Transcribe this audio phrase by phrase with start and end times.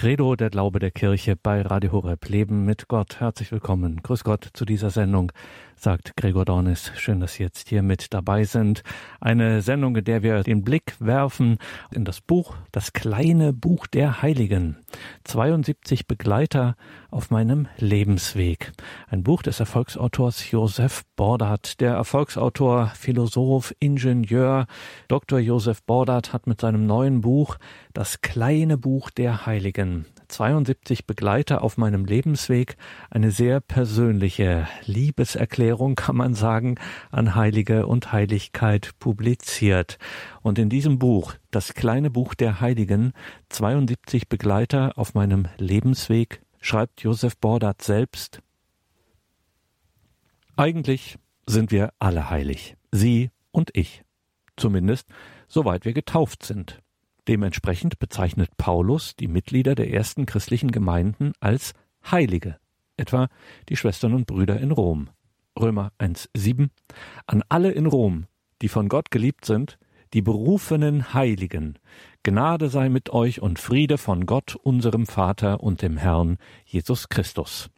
[0.00, 3.20] Credo, der Glaube der Kirche bei Radio Horeb Leben mit Gott.
[3.20, 4.00] Herzlich willkommen.
[4.02, 5.30] Grüß Gott zu dieser Sendung,
[5.76, 6.90] sagt Gregor Dornis.
[6.96, 8.82] Schön, dass Sie jetzt hier mit dabei sind.
[9.20, 11.58] Eine Sendung, in der wir den Blick werfen
[11.92, 14.78] in das Buch, das kleine Buch der Heiligen.
[15.24, 16.76] 72 Begleiter
[17.10, 18.72] auf meinem Lebensweg.
[19.08, 21.80] Ein Buch des Erfolgsautors Josef Bordat.
[21.80, 24.66] Der Erfolgsautor, Philosoph, Ingenieur,
[25.08, 25.38] Dr.
[25.38, 27.56] Josef Bordat hat mit seinem neuen Buch
[27.92, 32.76] das kleine Buch der Heiligen 72 Begleiter auf meinem Lebensweg
[33.10, 36.76] eine sehr persönliche Liebeserklärung, kann man sagen,
[37.10, 39.98] an Heilige und Heiligkeit publiziert.
[40.42, 43.12] Und in diesem Buch, das kleine Buch der Heiligen,
[43.48, 48.40] 72 Begleiter auf meinem Lebensweg, schreibt Josef Bordat selbst,
[50.56, 51.16] eigentlich
[51.46, 54.02] sind wir alle heilig, Sie und ich,
[54.56, 55.08] zumindest
[55.48, 56.80] soweit wir getauft sind.
[57.30, 61.74] Dementsprechend bezeichnet Paulus die Mitglieder der ersten christlichen Gemeinden als
[62.10, 62.58] Heilige,
[62.96, 63.28] etwa
[63.68, 65.10] die Schwestern und Brüder in Rom.
[65.56, 66.70] Römer 1,7
[67.28, 68.26] An alle in Rom,
[68.62, 69.78] die von Gott geliebt sind,
[70.12, 71.78] die berufenen Heiligen,
[72.24, 77.70] Gnade sei mit euch und Friede von Gott, unserem Vater und dem Herrn Jesus Christus.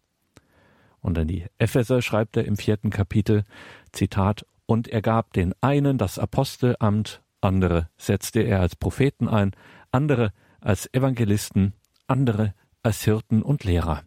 [1.02, 3.44] Und an die Epheser schreibt er im vierten Kapitel,
[3.92, 9.52] Zitat, und er gab den einen das Apostelamt, andere setzte er als Propheten ein,
[9.90, 11.74] andere als Evangelisten,
[12.06, 14.04] andere als Hirten und Lehrer,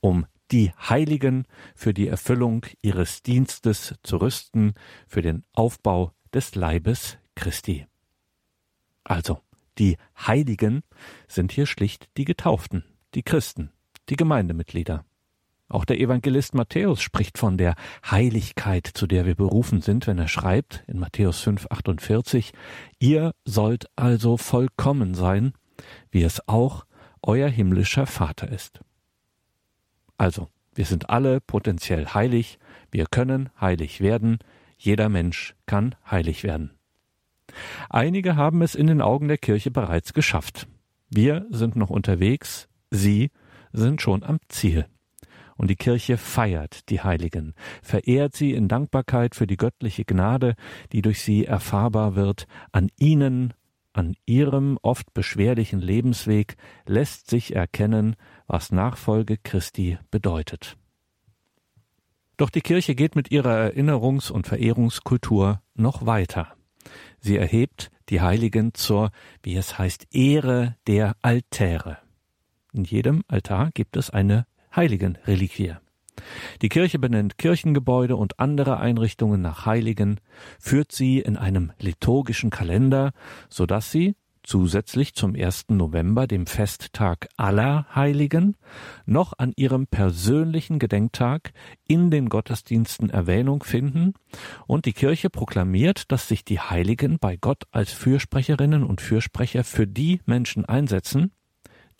[0.00, 4.74] um die Heiligen für die Erfüllung ihres Dienstes zu rüsten,
[5.08, 7.86] für den Aufbau des Leibes Christi.
[9.02, 9.40] Also,
[9.78, 10.82] die Heiligen
[11.28, 12.84] sind hier schlicht die Getauften,
[13.14, 13.70] die Christen,
[14.08, 15.04] die Gemeindemitglieder.
[15.68, 17.74] Auch der Evangelist Matthäus spricht von der
[18.08, 22.52] Heiligkeit, zu der wir berufen sind, wenn er schreibt in Matthäus 5, 48,
[23.00, 25.54] ihr sollt also vollkommen sein,
[26.10, 26.86] wie es auch
[27.22, 28.80] euer himmlischer Vater ist.
[30.16, 32.58] Also, wir sind alle potenziell heilig,
[32.92, 34.38] wir können heilig werden,
[34.78, 36.78] jeder Mensch kann heilig werden.
[37.90, 40.68] Einige haben es in den Augen der Kirche bereits geschafft.
[41.08, 43.30] Wir sind noch unterwegs, sie
[43.72, 44.86] sind schon am Ziel.
[45.56, 50.54] Und die Kirche feiert die Heiligen, verehrt sie in Dankbarkeit für die göttliche Gnade,
[50.92, 52.46] die durch sie erfahrbar wird.
[52.72, 53.54] An ihnen,
[53.92, 56.56] an ihrem oft beschwerlichen Lebensweg
[56.86, 60.76] lässt sich erkennen, was Nachfolge Christi bedeutet.
[62.36, 66.54] Doch die Kirche geht mit ihrer Erinnerungs- und Verehrungskultur noch weiter.
[67.18, 69.10] Sie erhebt die Heiligen zur,
[69.42, 71.98] wie es heißt, Ehre der Altäre.
[72.72, 75.74] In jedem Altar gibt es eine Heiligenreliquie.
[76.62, 80.20] Die Kirche benennt Kirchengebäude und andere Einrichtungen nach Heiligen,
[80.58, 83.12] führt sie in einem liturgischen Kalender,
[83.48, 85.66] so dass sie, zusätzlich zum 1.
[85.70, 88.56] November, dem Festtag aller Heiligen,
[89.04, 91.52] noch an ihrem persönlichen Gedenktag
[91.88, 94.14] in den Gottesdiensten Erwähnung finden
[94.66, 99.86] und die Kirche proklamiert, dass sich die Heiligen bei Gott als Fürsprecherinnen und Fürsprecher für
[99.86, 101.32] die Menschen einsetzen,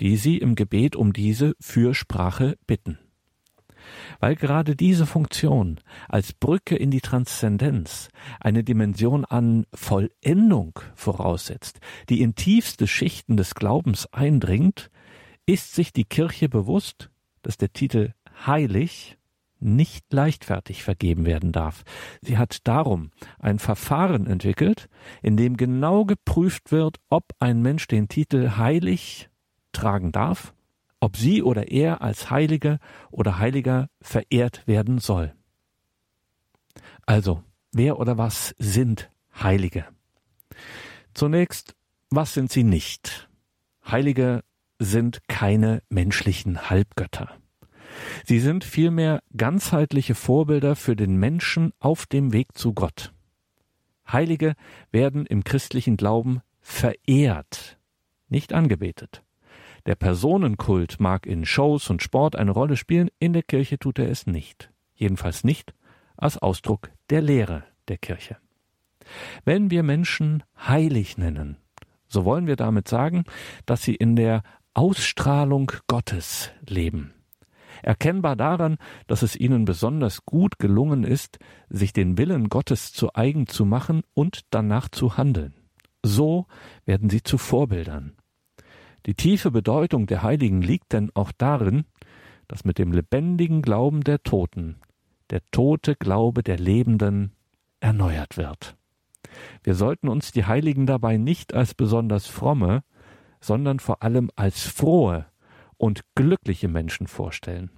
[0.00, 2.98] die sie im Gebet um diese Fürsprache bitten.
[4.18, 8.08] Weil gerade diese Funktion als Brücke in die Transzendenz
[8.40, 14.90] eine Dimension an Vollendung voraussetzt, die in tiefste Schichten des Glaubens eindringt,
[15.46, 17.10] ist sich die Kirche bewusst,
[17.42, 18.12] dass der Titel
[18.44, 19.16] heilig
[19.58, 21.84] nicht leichtfertig vergeben werden darf.
[22.20, 24.88] Sie hat darum ein Verfahren entwickelt,
[25.22, 29.30] in dem genau geprüft wird, ob ein Mensch den Titel heilig
[29.76, 30.54] tragen darf,
[31.00, 32.78] ob sie oder er als Heilige
[33.10, 35.34] oder Heiliger verehrt werden soll.
[37.04, 37.42] Also,
[37.72, 39.10] wer oder was sind
[39.40, 39.86] Heilige?
[41.14, 41.74] Zunächst,
[42.10, 43.28] was sind sie nicht?
[43.86, 44.42] Heilige
[44.78, 47.30] sind keine menschlichen Halbgötter.
[48.24, 53.12] Sie sind vielmehr ganzheitliche Vorbilder für den Menschen auf dem Weg zu Gott.
[54.10, 54.54] Heilige
[54.90, 57.78] werden im christlichen Glauben verehrt,
[58.28, 59.22] nicht angebetet.
[59.86, 64.10] Der Personenkult mag in Shows und Sport eine Rolle spielen, in der Kirche tut er
[64.10, 64.72] es nicht.
[64.96, 65.74] Jedenfalls nicht
[66.16, 68.36] als Ausdruck der Lehre der Kirche.
[69.44, 71.58] Wenn wir Menschen heilig nennen,
[72.08, 73.24] so wollen wir damit sagen,
[73.64, 74.42] dass sie in der
[74.74, 77.12] Ausstrahlung Gottes leben.
[77.82, 83.46] Erkennbar daran, dass es ihnen besonders gut gelungen ist, sich den Willen Gottes zu eigen
[83.46, 85.54] zu machen und danach zu handeln.
[86.02, 86.46] So
[86.84, 88.16] werden sie zu Vorbildern.
[89.06, 91.84] Die tiefe Bedeutung der Heiligen liegt denn auch darin,
[92.48, 94.76] dass mit dem lebendigen Glauben der Toten
[95.30, 97.32] der tote Glaube der Lebenden
[97.80, 98.76] erneuert wird.
[99.62, 102.82] Wir sollten uns die Heiligen dabei nicht als besonders fromme,
[103.40, 105.26] sondern vor allem als frohe
[105.76, 107.70] und glückliche Menschen vorstellen.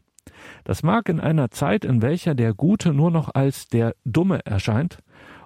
[0.65, 4.99] Das mag in einer Zeit, in welcher der Gute nur noch als der Dumme erscheint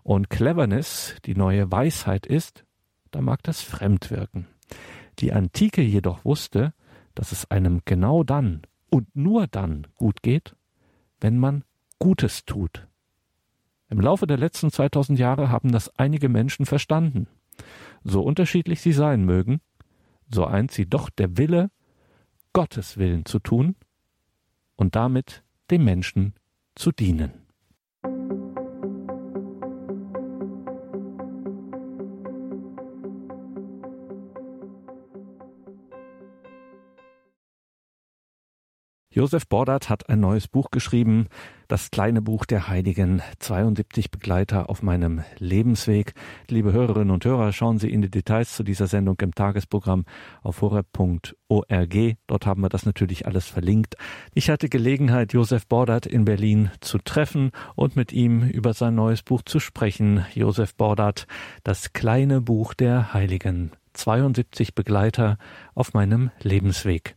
[0.03, 2.65] und Cleverness die neue Weisheit ist,
[3.11, 4.49] da mag das fremd wirken.
[5.19, 6.73] Die Antike jedoch wusste,
[7.15, 10.57] dass es einem genau dann und nur dann gut geht,
[11.21, 11.65] wenn man
[11.99, 12.89] Gutes tut.
[13.89, 17.27] Im Laufe der letzten 2000 Jahre haben das einige Menschen verstanden.
[18.03, 19.61] So unterschiedlich sie sein mögen,
[20.31, 21.71] so eint sie doch der Wille,
[22.53, 23.77] Gottes Willen zu tun
[24.77, 26.35] und damit dem Menschen
[26.75, 27.42] zu dienen.
[39.15, 41.27] Josef Bordert hat ein neues Buch geschrieben,
[41.69, 46.15] das kleine Buch der Heiligen, 72 Begleiter auf meinem Lebensweg.
[46.49, 50.07] Liebe Hörerinnen und Hörer, schauen Sie in die Details zu dieser Sendung im Tagesprogramm
[50.43, 52.17] auf horeb.org.
[52.27, 53.97] Dort haben wir das natürlich alles verlinkt.
[54.33, 59.23] Ich hatte Gelegenheit, Josef Bordert in Berlin zu treffen und mit ihm über sein neues
[59.23, 60.25] Buch zu sprechen.
[60.33, 61.27] Josef Bordert,
[61.65, 65.37] das kleine Buch der Heiligen, 72 Begleiter
[65.75, 67.15] auf meinem Lebensweg.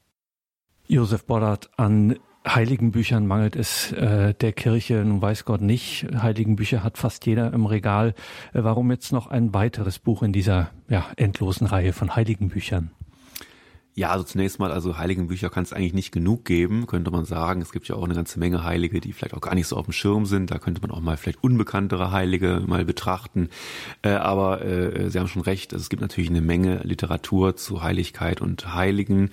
[0.87, 2.15] Josef Bollert, an
[2.47, 6.05] heiligen Büchern mangelt es äh, der Kirche, nun weiß Gott nicht.
[6.21, 8.13] Heiligen Bücher hat fast jeder im Regal.
[8.53, 12.91] Äh, warum jetzt noch ein weiteres Buch in dieser ja, endlosen Reihe von heiligen Büchern?
[13.97, 17.24] Ja, also zunächst mal, also heiligen Bücher kann es eigentlich nicht genug geben, könnte man
[17.24, 17.62] sagen.
[17.62, 19.86] Es gibt ja auch eine ganze Menge Heilige, die vielleicht auch gar nicht so auf
[19.86, 20.51] dem Schirm sind.
[20.51, 23.47] Da könnte man auch mal vielleicht unbekanntere Heilige mal betrachten.
[24.01, 27.83] Äh, aber äh, Sie haben schon recht, also es gibt natürlich eine Menge Literatur zu
[27.83, 29.30] Heiligkeit und Heiligen.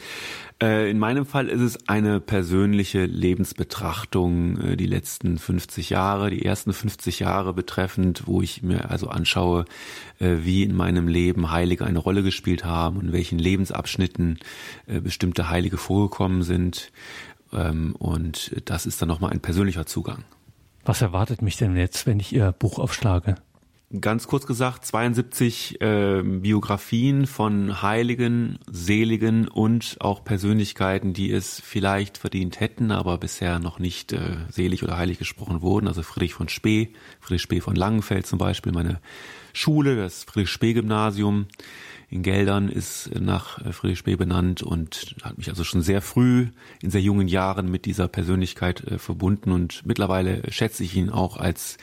[0.63, 6.45] Äh, in meinem Fall ist es eine persönliche Lebensbetrachtung, äh, die letzten 50 Jahre, die
[6.45, 9.65] ersten 50 Jahre betreffend, wo ich mir also anschaue,
[10.21, 14.39] äh, wie in meinem Leben Heilige eine Rolle gespielt haben und welchen Lebensabschnitten
[14.87, 16.93] bestimmte Heilige vorgekommen sind.
[17.53, 20.25] Ähm, und das ist dann nochmal ein persönlicher Zugang.
[20.85, 23.37] Was erwartet mich denn jetzt, wenn ich Ihr Buch aufschlage?
[24.01, 32.19] ganz kurz gesagt 72 äh, Biografien von Heiligen, Seligen und auch Persönlichkeiten, die es vielleicht
[32.19, 35.89] verdient hätten, aber bisher noch nicht äh, selig oder heilig gesprochen wurden.
[35.89, 36.91] Also Friedrich von Spee,
[37.21, 39.01] Friedrich Spee von Langenfeld zum Beispiel, meine
[39.53, 41.47] Schule, das Friedrich Spee Gymnasium
[42.13, 46.49] in Geldern ist nach äh, Friedrich Spee benannt und hat mich also schon sehr früh
[46.83, 49.51] in sehr jungen Jahren mit dieser Persönlichkeit äh, verbunden.
[49.51, 51.79] Und mittlerweile schätze ich ihn auch als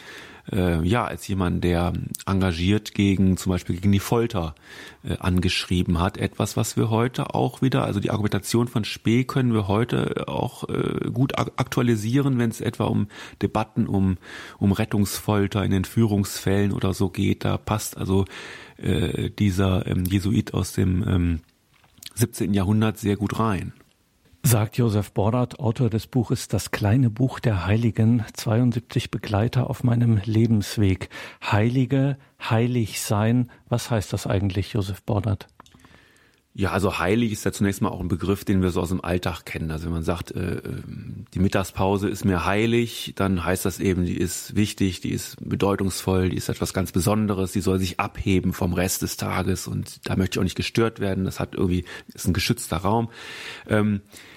[0.51, 1.93] äh, ja als jemand, der
[2.25, 4.55] engagiert gegen zum Beispiel gegen die Folter
[5.03, 6.17] äh, angeschrieben hat.
[6.17, 10.67] Etwas, was wir heute auch wieder, also die Argumentation von Spee können wir heute auch
[10.69, 13.07] äh, gut aktualisieren, wenn es etwa um
[13.41, 14.17] Debatten um
[14.57, 17.45] um Rettungsfolter in Entführungsfällen oder so geht.
[17.45, 18.25] Da passt also
[18.77, 21.39] äh, dieser ähm, Jesuit aus dem ähm,
[22.15, 22.53] 17.
[22.53, 23.73] Jahrhundert sehr gut rein.
[24.43, 30.21] Sagt Josef Bordert, Autor des Buches Das kleine Buch der Heiligen, 72 Begleiter auf meinem
[30.23, 31.09] Lebensweg.
[31.43, 33.51] Heilige, heilig sein.
[33.67, 35.47] Was heißt das eigentlich, Josef Bordert?
[36.55, 39.03] Ja, also heilig ist ja zunächst mal auch ein Begriff, den wir so aus dem
[39.03, 39.71] Alltag kennen.
[39.71, 40.61] Also wenn man sagt, äh,
[41.33, 46.29] die Mittagspause ist mir heilig, dann heißt das eben, die ist wichtig, die ist bedeutungsvoll,
[46.29, 50.15] die ist etwas ganz Besonderes, die soll sich abheben vom Rest des Tages und da
[50.15, 51.23] möchte ich auch nicht gestört werden.
[51.23, 53.09] Das hat irgendwie, ist ein geschützter Raum.
[53.67, 54.28] Ähm, äh,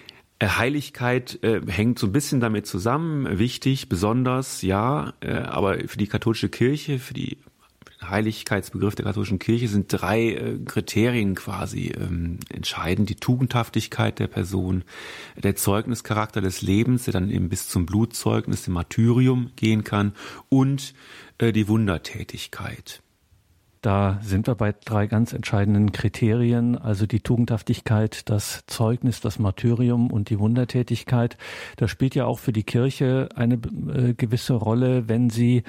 [0.49, 6.07] Heiligkeit äh, hängt so ein bisschen damit zusammen, wichtig, besonders, ja, äh, aber für die
[6.07, 7.38] katholische Kirche, für die
[8.02, 13.09] Heiligkeitsbegriff der katholischen Kirche sind drei äh, Kriterien quasi ähm, entscheidend.
[13.09, 14.85] Die Tugendhaftigkeit der Person,
[15.37, 20.12] der Zeugnischarakter des Lebens, der dann eben bis zum Blutzeugnis, dem Martyrium gehen kann
[20.49, 20.95] und
[21.38, 23.02] äh, die Wundertätigkeit.
[23.83, 30.12] Da sind wir bei drei ganz entscheidenden Kriterien, also die Tugendhaftigkeit, das Zeugnis, das Martyrium
[30.12, 31.37] und die Wundertätigkeit.
[31.77, 35.65] Das spielt ja auch für die Kirche eine äh, gewisse Rolle, wenn sie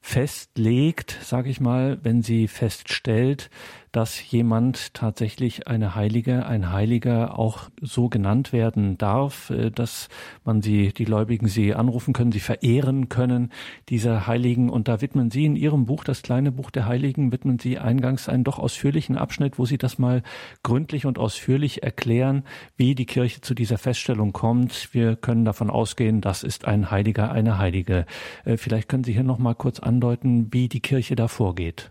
[0.00, 3.50] festlegt, sage ich mal, wenn sie feststellt,
[3.96, 10.10] dass jemand tatsächlich eine Heilige, ein Heiliger auch so genannt werden darf, äh, dass
[10.44, 13.52] man sie, die Gläubigen sie anrufen können, sie verehren können,
[13.88, 14.68] diese Heiligen.
[14.68, 18.28] Und da widmen Sie in Ihrem Buch, das kleine Buch der Heiligen, widmen Sie eingangs
[18.28, 20.22] einen doch ausführlichen Abschnitt, wo Sie das mal
[20.62, 22.44] gründlich und ausführlich erklären,
[22.76, 24.92] wie die Kirche zu dieser Feststellung kommt.
[24.92, 28.04] Wir können davon ausgehen, das ist ein Heiliger, eine Heilige.
[28.44, 31.90] Äh, vielleicht können Sie hier noch mal kurz andeuten, wie die Kirche da vorgeht.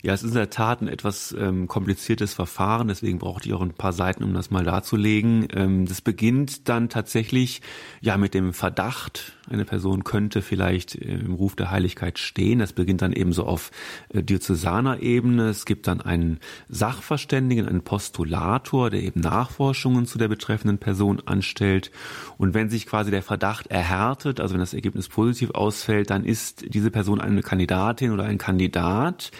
[0.00, 3.62] Ja, es ist in der Tat ein etwas ähm, kompliziertes Verfahren, deswegen brauchte ich auch
[3.62, 5.48] ein paar Seiten, um das mal darzulegen.
[5.52, 7.62] Ähm, das beginnt dann tatsächlich
[8.00, 12.60] ja mit dem Verdacht, eine Person könnte vielleicht äh, im Ruf der Heiligkeit stehen.
[12.60, 13.72] Das beginnt dann eben so auf
[14.10, 15.48] äh, diözesaner Ebene.
[15.48, 16.38] Es gibt dann einen
[16.68, 21.90] Sachverständigen, einen Postulator, der eben Nachforschungen zu der betreffenden Person anstellt.
[22.36, 26.72] Und wenn sich quasi der Verdacht erhärtet, also wenn das Ergebnis positiv ausfällt, dann ist
[26.72, 29.32] diese Person eine Kandidatin oder ein Kandidat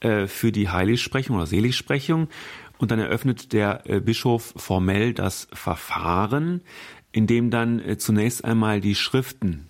[0.00, 2.28] äh, für die Heiligsprechung oder Seligsprechung.
[2.78, 6.60] Und dann eröffnet der äh, Bischof formell das Verfahren,
[7.12, 9.66] in dem dann äh, zunächst einmal die Schriften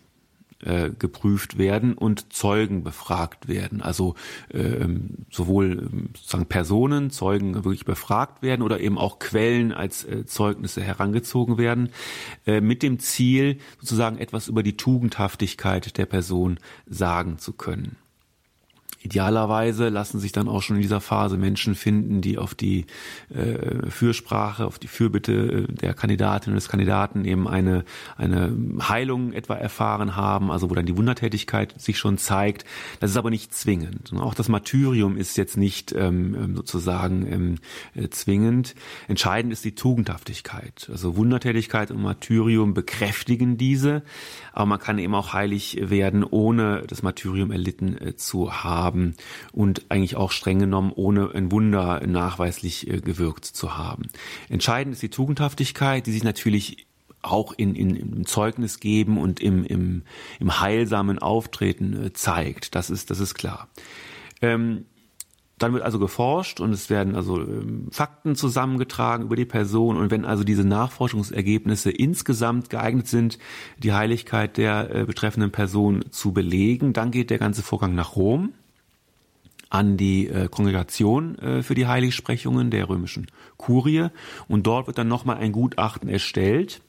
[0.99, 3.83] geprüft werden und Zeugen befragt werden.
[3.83, 4.15] Also
[4.49, 4.89] äh,
[5.31, 10.83] sowohl ähm, sozusagen Personen, Zeugen wirklich befragt werden oder eben auch Quellen als äh, Zeugnisse
[10.83, 11.91] herangezogen werden,
[12.47, 17.97] äh, mit dem Ziel, sozusagen etwas über die Tugendhaftigkeit der Person sagen zu können.
[19.07, 22.87] Idealerweise lassen sich dann auch schon in dieser Phase Menschen finden, die auf die
[23.33, 27.85] äh, Fürsprache, auf die Fürbitte äh, der Kandidatin und des Kandidaten eben eine,
[28.17, 32.65] eine Heilung etwa erfahren haben, also wo dann die Wundertätigkeit sich schon zeigt.
[32.99, 34.11] Das ist aber nicht zwingend.
[34.11, 37.59] Und auch das Martyrium ist jetzt nicht ähm, ähm sozusagen ähm,
[37.95, 38.75] äh, zwingend.
[39.07, 40.89] Entscheidend ist die Tugendhaftigkeit.
[40.91, 44.03] Also Wundertätigkeit und Martyrium bekräftigen diese,
[44.53, 49.15] aber man kann eben auch heilig werden, ohne das Martyrium erlitten äh, zu haben haben
[49.53, 54.09] und eigentlich auch streng genommen ohne ein Wunder nachweislich äh, gewirkt zu haben.
[54.49, 56.87] Entscheidend ist die Tugendhaftigkeit, die sich natürlich
[57.23, 60.03] auch in, in, im Zeugnis geben und im, im,
[60.39, 62.75] im heilsamen Auftreten äh, zeigt.
[62.75, 63.69] Das ist, das ist klar.
[64.41, 64.87] Ähm,
[65.59, 70.11] dann wird also geforscht und es werden also ähm, Fakten zusammengetragen über die Person und
[70.11, 73.39] wenn also diese Nachforschungsergebnisse insgesamt geeignet sind,
[73.79, 78.53] die Heiligkeit der äh, betreffenden Person zu belegen, dann geht der ganze Vorgang nach Rom
[79.69, 84.09] an die äh, Kongregation äh, für die Heiligsprechungen der römischen Kurie
[84.49, 86.81] und dort wird dann nochmal ein Gutachten erstellt,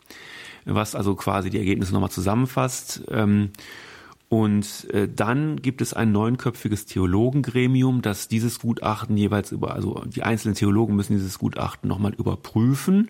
[0.65, 3.03] was also quasi die Ergebnisse nochmal zusammenfasst.
[3.09, 3.51] Ähm,
[4.29, 10.23] und äh, dann gibt es ein neunköpfiges Theologengremium, das dieses Gutachten jeweils über, also die
[10.23, 13.07] einzelnen Theologen müssen dieses Gutachten nochmal überprüfen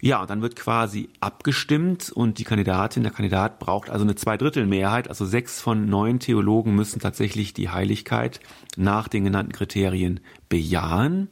[0.00, 5.08] ja, und dann wird quasi abgestimmt und die Kandidatin, der Kandidat braucht also eine Zweidrittelmehrheit,
[5.08, 8.40] also sechs von neun Theologen müssen tatsächlich die Heiligkeit
[8.76, 11.28] nach den genannten Kriterien bejahen.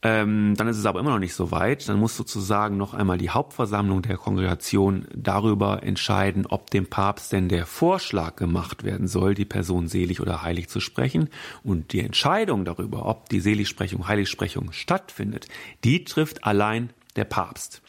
[0.00, 1.88] Ähm, dann ist es aber immer noch nicht so weit.
[1.88, 7.48] Dann muss sozusagen noch einmal die Hauptversammlung der Kongregation darüber entscheiden, ob dem Papst denn
[7.48, 11.28] der Vorschlag gemacht werden soll, die Person selig oder heilig zu sprechen.
[11.64, 15.48] Und die Entscheidung darüber, ob die Seligsprechung, Heiligsprechung stattfindet,
[15.82, 17.82] die trifft allein der Papst.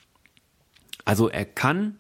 [1.06, 2.00] Also er kann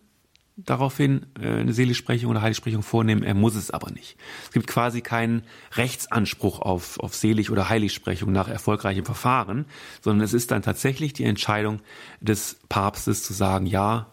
[0.65, 4.17] daraufhin äh, eine Seligsprechung oder Heiligsprechung vornehmen, er muss es aber nicht.
[4.43, 9.65] Es gibt quasi keinen Rechtsanspruch auf, auf Selig- oder Heiligsprechung nach erfolgreichem Verfahren,
[10.01, 11.81] sondern es ist dann tatsächlich die Entscheidung
[12.19, 14.07] des Papstes zu sagen, ja,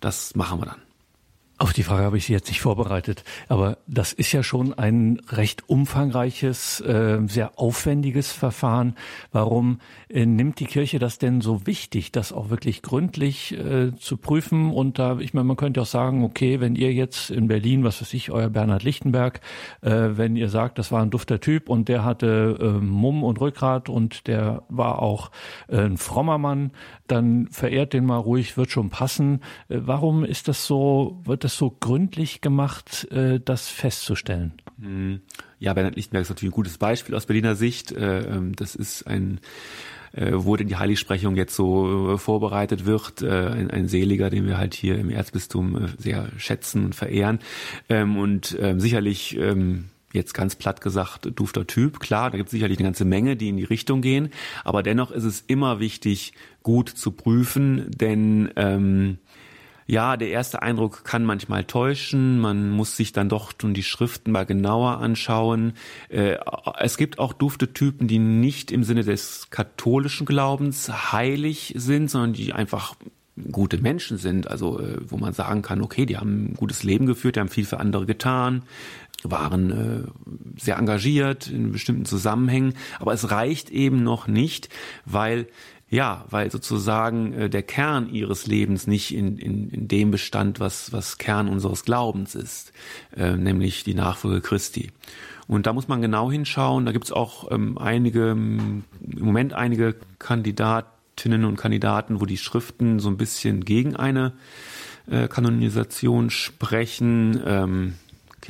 [0.00, 0.89] das machen wir dann.
[1.60, 5.20] Auf die Frage habe ich Sie jetzt nicht vorbereitet, aber das ist ja schon ein
[5.28, 8.94] recht umfangreiches, äh, sehr aufwendiges Verfahren.
[9.30, 14.16] Warum äh, nimmt die Kirche das denn so wichtig, das auch wirklich gründlich äh, zu
[14.16, 14.70] prüfen?
[14.70, 18.00] Und da, ich meine, man könnte auch sagen, okay, wenn ihr jetzt in Berlin, was
[18.00, 19.42] weiß ich, euer Bernhard Lichtenberg,
[19.82, 24.26] wenn ihr sagt, das war ein dufter Typ und der hatte Mumm und Rückgrat und
[24.26, 25.30] der war auch
[25.68, 26.72] ein frommer Mann,
[27.06, 29.40] dann verehrt den mal ruhig, wird schon passen.
[29.68, 34.52] warum ist das so, wird das es so gründlich gemacht, äh, das festzustellen?
[34.80, 35.20] Hm.
[35.58, 37.92] Ja, Bernhard Lichtenberg ist natürlich ein gutes Beispiel aus Berliner Sicht.
[37.92, 39.40] Äh, ähm, das ist ein
[40.12, 44.98] äh, denn die Heiligsprechung jetzt so vorbereitet wird, ein, ein Seliger, den wir halt hier
[44.98, 47.38] im Erzbistum sehr schätzen und verehren.
[47.88, 49.38] Ähm, und ähm, sicherlich
[50.12, 52.00] jetzt ganz platt gesagt, dufter Typ.
[52.00, 54.30] Klar, da gibt es sicherlich eine ganze Menge, die in die Richtung gehen.
[54.64, 56.32] Aber dennoch ist es immer wichtig,
[56.64, 58.50] gut zu prüfen, denn
[59.90, 62.38] ja, der erste Eindruck kann manchmal täuschen.
[62.38, 65.72] Man muss sich dann doch schon die Schriften mal genauer anschauen.
[66.08, 66.36] Äh,
[66.78, 72.52] es gibt auch Duftetypen, die nicht im Sinne des katholischen Glaubens heilig sind, sondern die
[72.52, 72.94] einfach
[73.50, 77.06] gute Menschen sind, also äh, wo man sagen kann, okay, die haben ein gutes Leben
[77.06, 78.62] geführt, die haben viel für andere getan,
[79.24, 84.68] waren äh, sehr engagiert in bestimmten Zusammenhängen, aber es reicht eben noch nicht,
[85.04, 85.48] weil
[85.90, 90.92] ja, weil sozusagen äh, der Kern ihres Lebens nicht in, in, in dem bestand, was,
[90.92, 92.72] was Kern unseres Glaubens ist,
[93.16, 94.92] äh, nämlich die Nachfolge Christi.
[95.48, 96.86] Und da muss man genau hinschauen.
[96.86, 98.84] Da gibt es auch ähm, einige, im
[99.18, 104.32] Moment einige Kandidatinnen und Kandidaten, wo die Schriften so ein bisschen gegen eine
[105.10, 107.42] äh, Kanonisation sprechen.
[107.44, 107.94] Ähm,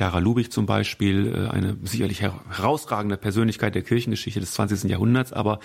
[0.01, 4.89] Clara Lubich zum Beispiel, äh, eine sicherlich herausragende Persönlichkeit der Kirchengeschichte des 20.
[4.89, 5.59] Jahrhunderts, aber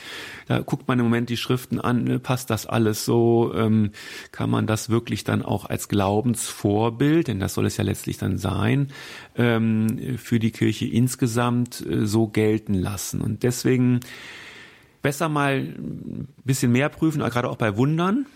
[0.46, 3.92] da guckt man im Moment die Schriften an, ne, passt das alles so, ähm,
[4.32, 8.36] kann man das wirklich dann auch als Glaubensvorbild, denn das soll es ja letztlich dann
[8.36, 8.88] sein,
[9.36, 13.22] ähm, für die Kirche insgesamt äh, so gelten lassen.
[13.22, 14.00] Und deswegen
[15.00, 18.26] besser mal ein bisschen mehr prüfen, gerade auch bei Wundern.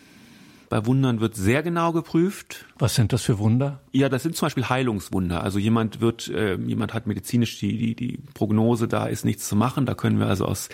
[0.70, 2.64] Bei Wundern wird sehr genau geprüft.
[2.78, 3.80] Was sind das für Wunder?
[3.90, 5.42] Ja, das sind zum Beispiel Heilungswunder.
[5.42, 9.56] Also jemand wird, äh, jemand hat medizinisch die, die, die Prognose, da ist nichts zu
[9.56, 9.84] machen.
[9.84, 10.68] Da können wir also aus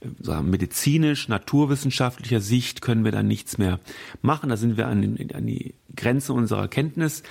[0.00, 3.80] äh, sagen, medizinisch, naturwissenschaftlicher Sicht können wir da nichts mehr
[4.22, 4.48] machen.
[4.48, 7.22] Da sind wir an, an die Grenze unserer Kenntnis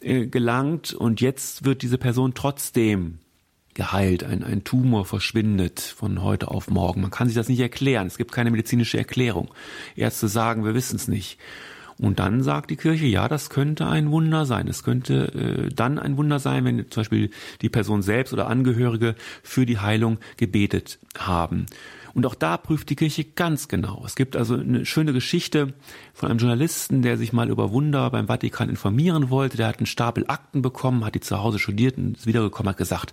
[0.00, 3.20] äh, gelangt und jetzt wird diese Person trotzdem
[3.74, 7.00] geheilt, ein, ein Tumor verschwindet von heute auf morgen.
[7.00, 8.06] Man kann sich das nicht erklären.
[8.06, 9.52] Es gibt keine medizinische Erklärung.
[9.96, 11.38] Ärzte sagen, wir wissen es nicht.
[12.00, 14.68] Und dann sagt die Kirche, ja, das könnte ein Wunder sein.
[14.68, 19.14] Es könnte äh, dann ein Wunder sein, wenn zum Beispiel die Person selbst oder Angehörige
[19.42, 21.66] für die Heilung gebetet haben.
[22.14, 24.02] Und auch da prüft die Kirche ganz genau.
[24.06, 25.74] Es gibt also eine schöne Geschichte
[26.14, 29.58] von einem Journalisten, der sich mal über Wunder beim Vatikan informieren wollte.
[29.58, 32.78] Der hat einen Stapel Akten bekommen, hat die zu Hause studiert und ist wiedergekommen, hat
[32.78, 33.12] gesagt,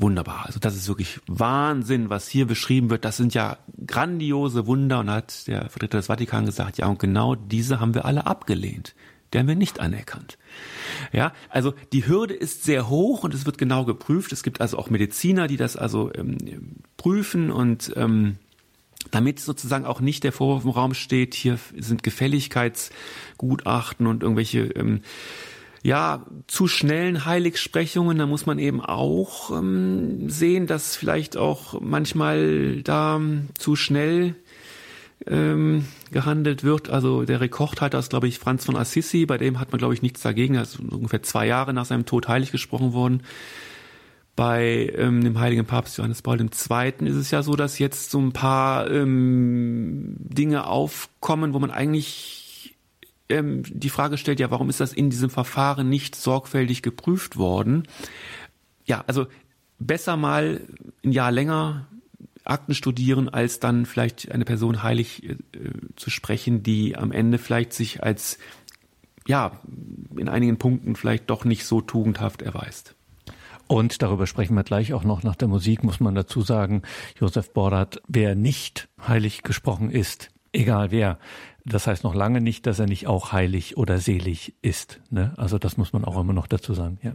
[0.00, 0.44] wunderbar.
[0.46, 3.04] Also das ist wirklich Wahnsinn, was hier beschrieben wird.
[3.04, 5.00] Das sind ja grandiose Wunder.
[5.00, 8.94] Und hat der Vertreter des Vatikan gesagt, ja, und genau diese haben wir alle abgelehnt.
[9.32, 10.38] Die haben wir nicht anerkannt.
[11.12, 14.32] Ja, also die Hürde ist sehr hoch und es wird genau geprüft.
[14.32, 16.36] Es gibt also auch Mediziner, die das also ähm,
[16.96, 18.38] prüfen und ähm,
[19.10, 25.02] damit sozusagen auch nicht der Vorwurf im Raum steht, hier sind Gefälligkeitsgutachten und irgendwelche ähm,
[25.82, 32.82] ja, zu schnellen Heiligsprechungen, da muss man eben auch ähm, sehen, dass vielleicht auch manchmal
[32.82, 34.34] da ähm, zu schnell
[35.26, 36.90] ähm, gehandelt wird.
[36.90, 39.94] Also der Rekord hat das, glaube ich, Franz von Assisi, bei dem hat man, glaube
[39.94, 40.54] ich, nichts dagegen.
[40.54, 43.22] Er ist ungefähr zwei Jahre nach seinem Tod heilig gesprochen worden.
[44.36, 46.48] Bei ähm, dem heiligen Papst Johannes Paul II.
[47.08, 52.39] ist es ja so, dass jetzt so ein paar ähm, Dinge aufkommen, wo man eigentlich
[53.30, 57.86] ähm, die Frage stellt, ja, warum ist das in diesem Verfahren nicht sorgfältig geprüft worden?
[58.84, 59.26] Ja, also
[59.78, 60.60] besser mal
[61.04, 61.86] ein Jahr länger
[62.44, 65.36] Akten studieren, als dann vielleicht eine Person heilig äh,
[65.96, 68.38] zu sprechen, die am Ende vielleicht sich als
[69.26, 69.60] ja
[70.16, 72.94] in einigen Punkten vielleicht doch nicht so tugendhaft erweist.
[73.66, 76.82] Und darüber sprechen wir gleich auch noch nach der Musik, muss man dazu sagen,
[77.20, 81.20] Josef Bordat, wer nicht heilig gesprochen ist, egal wer,
[81.64, 85.00] das heißt noch lange nicht, dass er nicht auch heilig oder selig ist.
[85.10, 85.34] Ne?
[85.36, 86.98] Also das muss man auch immer noch dazu sagen.
[87.02, 87.14] Ja.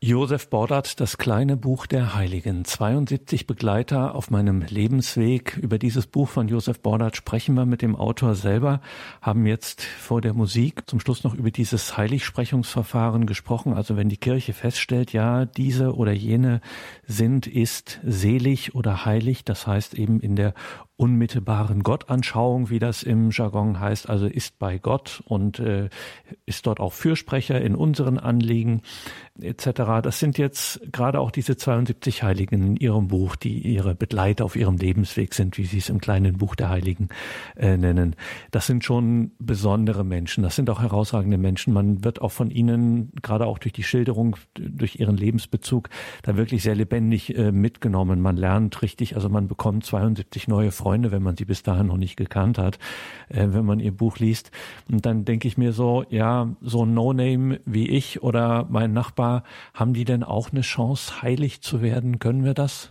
[0.00, 2.64] Josef Bordert, das kleine Buch der Heiligen.
[2.64, 5.56] 72 Begleiter auf meinem Lebensweg.
[5.56, 8.80] Über dieses Buch von Josef Bordert sprechen wir mit dem Autor selber,
[9.20, 13.72] haben jetzt vor der Musik zum Schluss noch über dieses Heiligsprechungsverfahren gesprochen.
[13.72, 16.60] Also wenn die Kirche feststellt, ja, diese oder jene
[17.04, 20.54] sind, ist selig oder heilig, das heißt eben in der
[20.98, 25.90] unmittelbaren Gottanschauung, wie das im Jargon heißt, also ist bei Gott und äh,
[26.44, 28.82] ist dort auch Fürsprecher in unseren Anliegen
[29.40, 30.02] etc.
[30.02, 34.56] Das sind jetzt gerade auch diese 72 Heiligen in ihrem Buch, die ihre Begleiter auf
[34.56, 37.10] ihrem Lebensweg sind, wie sie es im kleinen Buch der Heiligen
[37.56, 38.16] äh, nennen.
[38.50, 41.72] Das sind schon besondere Menschen, das sind auch herausragende Menschen.
[41.72, 45.90] Man wird auch von ihnen, gerade auch durch die Schilderung, durch ihren Lebensbezug,
[46.24, 48.20] da wirklich sehr lebendig äh, mitgenommen.
[48.20, 51.88] Man lernt richtig, also man bekommt 72 neue Freunde Freunde, wenn man sie bis dahin
[51.88, 52.78] noch nicht gekannt hat,
[53.28, 54.50] äh, wenn man ihr Buch liest.
[54.90, 59.44] Und dann denke ich mir so, ja, so ein No-Name wie ich oder mein Nachbar,
[59.74, 62.20] haben die denn auch eine Chance, heilig zu werden?
[62.20, 62.90] Können wir das?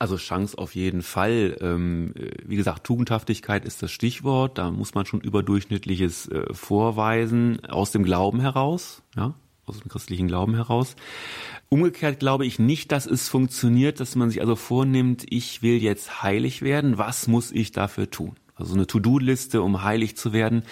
[0.00, 1.56] Also Chance auf jeden Fall.
[1.60, 2.12] Ähm,
[2.44, 4.58] wie gesagt, Tugendhaftigkeit ist das Stichwort.
[4.58, 9.34] Da muss man schon überdurchschnittliches äh, vorweisen aus dem Glauben heraus, ja,
[9.70, 10.96] aus dem christlichen Glauben heraus.
[11.68, 16.22] Umgekehrt glaube ich nicht, dass es funktioniert, dass man sich also vornimmt, ich will jetzt
[16.22, 18.34] heilig werden, was muss ich dafür tun?
[18.60, 20.64] Also eine To-Do-Liste, um heilig zu werden,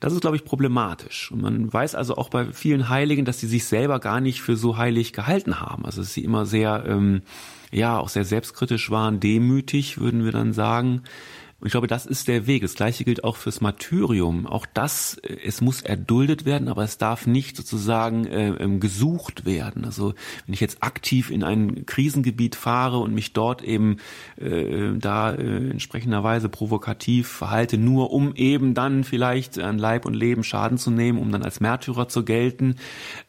[0.00, 1.30] das ist, glaube ich, problematisch.
[1.30, 4.56] Und man weiß also auch bei vielen Heiligen, dass sie sich selber gar nicht für
[4.56, 5.84] so heilig gehalten haben.
[5.84, 7.22] Also dass sie immer sehr, ähm,
[7.70, 11.02] ja, auch sehr selbstkritisch waren, demütig, würden wir dann sagen.
[11.64, 12.60] Und ich glaube, das ist der Weg.
[12.60, 14.46] Das Gleiche gilt auch fürs Martyrium.
[14.46, 19.46] Auch das, äh, es muss erduldet werden, aber es darf nicht sozusagen äh, ähm, gesucht
[19.46, 19.86] werden.
[19.86, 20.12] Also
[20.44, 23.96] wenn ich jetzt aktiv in ein Krisengebiet fahre und mich dort eben
[24.36, 30.44] äh, da äh, entsprechenderweise provokativ verhalte, nur um eben dann vielleicht an Leib und Leben
[30.44, 32.76] Schaden zu nehmen, um dann als Märtyrer zu gelten,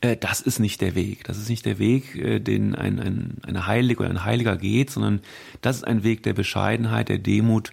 [0.01, 1.23] äh, das ist nicht der Weg.
[1.23, 4.89] Das ist nicht der Weg, äh, den ein, ein, eine Heilige oder ein Heiliger geht,
[4.89, 5.21] sondern
[5.61, 7.71] das ist ein Weg der Bescheidenheit, der Demut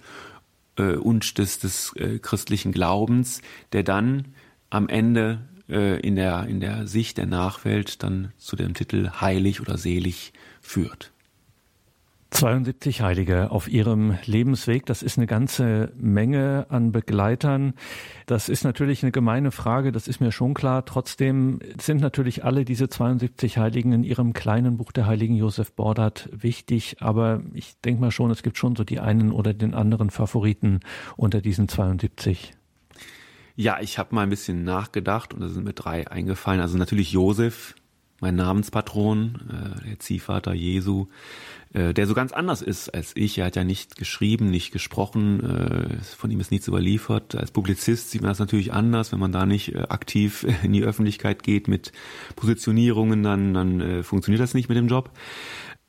[0.77, 4.33] äh, und des, des äh, christlichen Glaubens, der dann
[4.69, 9.61] am Ende äh, in der in der Sicht der Nachwelt dann zu dem Titel heilig
[9.61, 11.12] oder selig führt.
[12.33, 14.87] 72 Heilige auf ihrem Lebensweg.
[14.87, 17.73] Das ist eine ganze Menge an Begleitern.
[18.25, 20.83] Das ist natürlich eine gemeine Frage, das ist mir schon klar.
[20.85, 26.27] Trotzdem sind natürlich alle diese 72 Heiligen in ihrem kleinen Buch der Heiligen Josef Bordert
[26.31, 26.97] wichtig.
[27.01, 30.79] Aber ich denke mal schon, es gibt schon so die einen oder den anderen Favoriten
[31.15, 32.53] unter diesen 72.
[33.55, 36.61] Ja, ich habe mal ein bisschen nachgedacht und da sind mir drei eingefallen.
[36.61, 37.75] Also natürlich Josef,
[38.23, 41.07] mein Namenspatron, äh, der Ziehvater Jesu,
[41.73, 43.37] äh, der so ganz anders ist als ich.
[43.37, 47.35] Er hat ja nicht geschrieben, nicht gesprochen, äh, von ihm ist nichts überliefert.
[47.35, 50.83] Als Publizist sieht man das natürlich anders, wenn man da nicht äh, aktiv in die
[50.83, 51.91] Öffentlichkeit geht mit
[52.35, 55.11] Positionierungen, dann, dann äh, funktioniert das nicht mit dem Job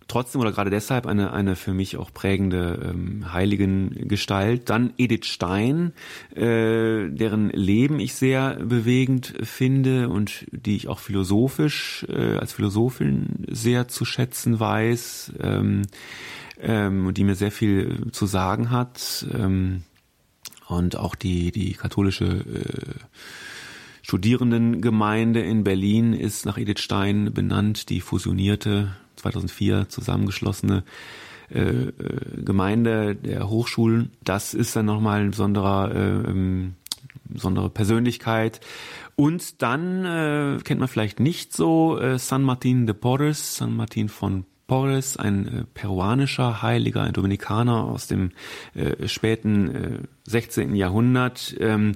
[0.08, 4.70] trotzdem oder gerade deshalb eine, eine für mich auch prägende ähm, heiligen Gestalt.
[4.70, 5.92] Dann Edith Stein,
[6.34, 13.46] äh, deren Leben ich sehr bewegend finde und die ich auch philosophisch, äh, als Philosophin
[13.48, 15.82] sehr zu schätzen weiß ähm,
[16.60, 19.26] ähm, und die mir sehr viel zu sagen hat.
[19.32, 19.82] Ähm,
[20.66, 22.94] und auch die, die katholische äh,
[24.02, 30.84] Studierendengemeinde in Berlin ist nach Edith Stein benannt, die fusionierte 2004 zusammengeschlossene
[31.50, 31.90] äh, äh,
[32.44, 34.10] Gemeinde der Hochschulen.
[34.22, 36.74] Das ist dann nochmal ein besonderer, äh, ähm,
[37.24, 38.60] besondere Persönlichkeit.
[39.16, 44.08] Und dann äh, kennt man vielleicht nicht so äh, San Martin de Porres, San Martin
[44.08, 48.30] von Porres, ein peruanischer Heiliger, ein Dominikaner aus dem
[48.74, 50.74] äh, späten äh, 16.
[50.74, 51.92] Jahrhundert, ähm,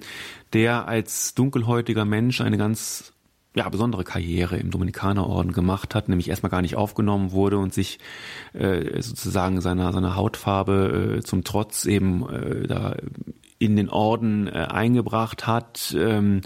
[0.53, 3.13] der als dunkelhäutiger Mensch eine ganz
[3.59, 7.99] ja, besondere Karriere im Dominikanerorden gemacht hat, nämlich erstmal gar nicht aufgenommen wurde und sich
[8.53, 12.95] äh, sozusagen seiner, seiner Hautfarbe äh, zum Trotz eben äh, da
[13.59, 16.43] in den Orden äh, eingebracht hat, ähm,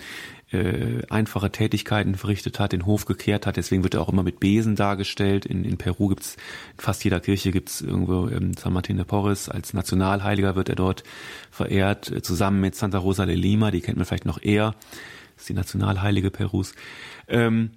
[0.52, 3.58] äh, einfache Tätigkeiten verrichtet hat, den Hof gekehrt hat.
[3.58, 5.44] Deswegen wird er auch immer mit Besen dargestellt.
[5.44, 6.38] In, in Peru gibt's
[6.78, 9.50] fast jeder Kirche gibt's irgendwo ähm, San Martin de Porres.
[9.50, 11.04] Als Nationalheiliger wird er dort
[11.50, 14.74] verehrt, äh, zusammen mit Santa Rosa de Lima, die kennt man vielleicht noch eher
[15.42, 16.74] ist die Nationalheilige Perus.
[17.28, 17.70] Ähm,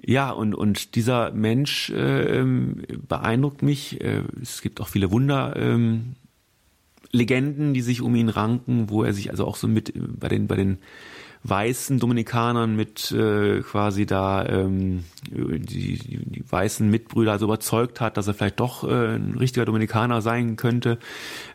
[0.00, 2.44] ja, und, und dieser Mensch äh,
[3.08, 4.00] beeindruckt mich.
[4.00, 5.56] Äh, es gibt auch viele Wunder.
[5.56, 6.14] Ähm,
[7.10, 10.46] Legenden, die sich um ihn ranken, wo er sich also auch so mit bei den
[10.46, 10.78] bei den
[11.44, 18.16] weißen Dominikanern mit äh, quasi da ähm, die, die, die weißen Mitbrüder also überzeugt hat,
[18.16, 20.98] dass er vielleicht doch äh, ein richtiger Dominikaner sein könnte,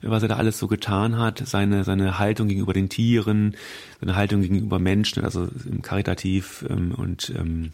[0.01, 3.55] was er da alles so getan hat, seine seine Haltung gegenüber den Tieren,
[3.99, 7.73] seine Haltung gegenüber Menschen, also im Karitativ ähm, und ähm,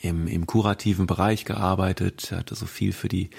[0.00, 3.30] im, im kurativen Bereich gearbeitet, er hat also viel für die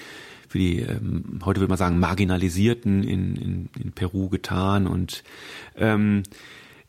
[0.48, 5.24] für die ähm, heute würde man sagen marginalisierten in, in, in Peru getan und
[5.76, 6.24] ähm,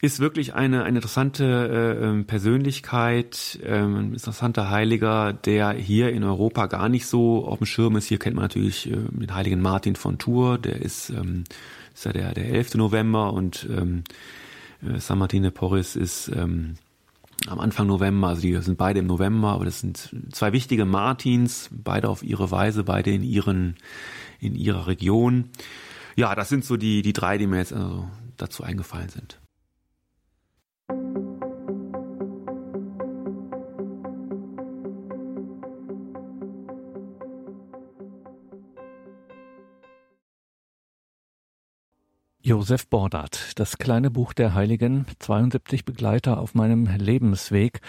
[0.01, 6.23] ist wirklich eine, eine interessante äh, ähm, Persönlichkeit, ähm, ein interessanter Heiliger, der hier in
[6.23, 8.07] Europa gar nicht so auf dem Schirm ist.
[8.07, 11.45] Hier kennt man natürlich äh, den heiligen Martin von Tours, der ist, ähm,
[11.95, 12.75] ist ja der, der 11.
[12.75, 14.05] November und ähm,
[14.83, 16.77] äh, San Martin de Porres ist ähm,
[17.49, 21.71] am Anfang November, also die sind beide im November, aber das sind zwei wichtige Martins,
[21.73, 23.77] beide auf ihre Weise, beide in ihren,
[24.39, 25.51] in ihrer Region.
[26.15, 29.39] Ja, das sind so die, die drei, die mir jetzt also dazu eingefallen sind.
[42.49, 47.83] Josef Bordert, das kleine Buch der Heiligen, 72 Begleiter auf meinem Lebensweg.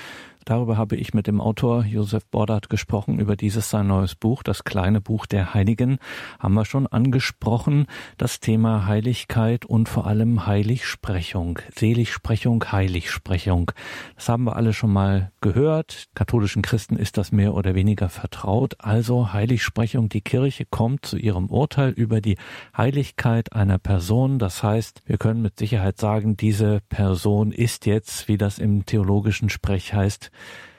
[0.49, 4.63] Darüber habe ich mit dem Autor Josef Bordert gesprochen, über dieses sein neues Buch, das
[4.63, 5.99] kleine Buch der Heiligen.
[6.39, 7.85] Haben wir schon angesprochen,
[8.17, 13.71] das Thema Heiligkeit und vor allem Heiligsprechung, Seligsprechung, Heiligsprechung.
[14.15, 16.07] Das haben wir alle schon mal gehört.
[16.15, 18.73] Katholischen Christen ist das mehr oder weniger vertraut.
[18.79, 22.39] Also Heiligsprechung, die Kirche kommt zu ihrem Urteil über die
[22.75, 24.39] Heiligkeit einer Person.
[24.39, 29.49] Das heißt, wir können mit Sicherheit sagen, diese Person ist jetzt, wie das im theologischen
[29.49, 30.31] Sprech heißt,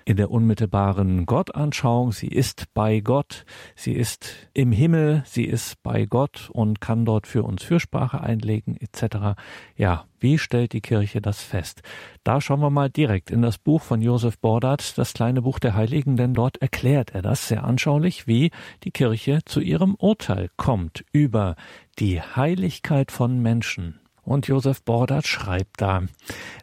[0.04, 2.12] in der unmittelbaren Gottanschauung.
[2.12, 3.44] Sie ist bei Gott,
[3.76, 8.76] sie ist im Himmel, sie ist bei Gott und kann dort für uns Fürsprache einlegen
[8.76, 9.38] etc.
[9.76, 11.82] Ja, wie stellt die Kirche das fest?
[12.24, 15.74] Da schauen wir mal direkt in das Buch von Josef Bordert, das kleine Buch der
[15.74, 18.50] Heiligen, denn dort erklärt er das sehr anschaulich, wie
[18.82, 21.54] die Kirche zu ihrem Urteil kommt über
[21.98, 24.00] die Heiligkeit von Menschen.
[24.22, 26.02] Und Josef Bordert schreibt da,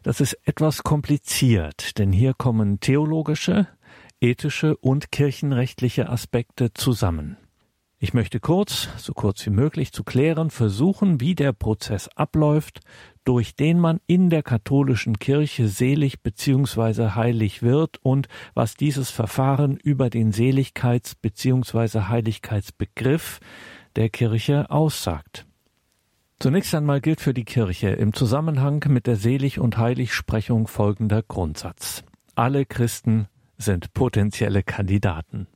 [0.02, 3.66] das ist etwas kompliziert, denn hier kommen theologische,
[4.20, 7.36] ethische und kirchenrechtliche Aspekte zusammen.
[8.00, 12.78] Ich möchte kurz, so kurz wie möglich zu klären, versuchen, wie der Prozess abläuft,
[13.24, 17.10] durch den man in der katholischen Kirche selig bzw.
[17.16, 22.02] heilig wird und was dieses Verfahren über den Seligkeits- bzw.
[22.02, 23.40] Heiligkeitsbegriff
[23.96, 25.47] der Kirche aussagt.
[26.40, 32.04] Zunächst einmal gilt für die Kirche im Zusammenhang mit der Selig- und Heiligsprechung folgender Grundsatz.
[32.36, 35.48] Alle Christen sind potenzielle Kandidaten.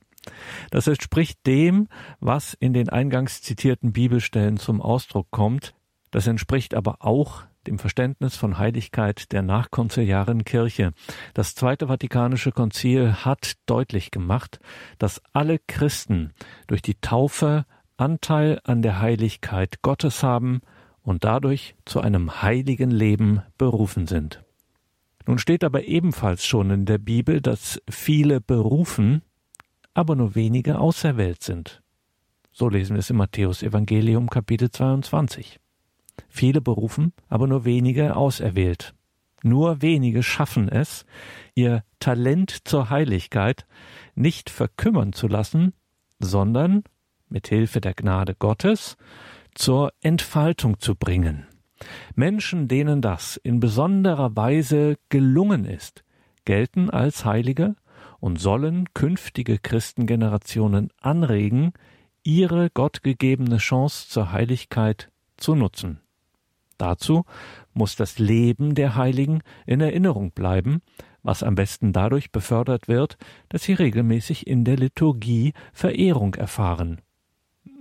[0.71, 1.87] Das entspricht dem,
[2.19, 5.73] was in den eingangs zitierten Bibelstellen zum Ausdruck kommt.
[6.11, 10.91] Das entspricht aber auch dem Verständnis von Heiligkeit der nachkonziliaren Kirche.
[11.33, 14.59] Das Zweite Vatikanische Konzil hat deutlich gemacht,
[14.97, 16.33] dass alle Christen
[16.67, 17.65] durch die Taufe
[17.95, 20.61] Anteil an der Heiligkeit Gottes haben
[21.03, 24.43] und dadurch zu einem heiligen Leben berufen sind.
[25.25, 29.21] Nun steht aber ebenfalls schon in der Bibel, dass viele berufen,
[29.93, 31.81] aber nur wenige auserwählt sind.
[32.51, 35.59] So lesen wir es im Matthäus Evangelium Kapitel 22.
[36.29, 38.93] Viele berufen, aber nur wenige auserwählt.
[39.43, 41.05] Nur wenige schaffen es,
[41.53, 43.65] ihr Talent zur Heiligkeit
[44.15, 45.73] nicht verkümmern zu lassen,
[46.19, 46.83] sondern
[47.27, 48.95] mit Hilfe der Gnade Gottes
[49.55, 51.47] zur Entfaltung zu bringen.
[52.15, 56.03] Menschen, denen das in besonderer Weise gelungen ist,
[56.45, 57.75] gelten als Heilige
[58.19, 61.73] und sollen künftige Christengenerationen anregen,
[62.23, 65.99] ihre gottgegebene Chance zur Heiligkeit zu nutzen.
[66.77, 67.25] Dazu
[67.73, 70.81] muss das Leben der Heiligen in Erinnerung bleiben,
[71.21, 73.17] was am besten dadurch befördert wird,
[73.49, 77.01] dass sie regelmäßig in der Liturgie Verehrung erfahren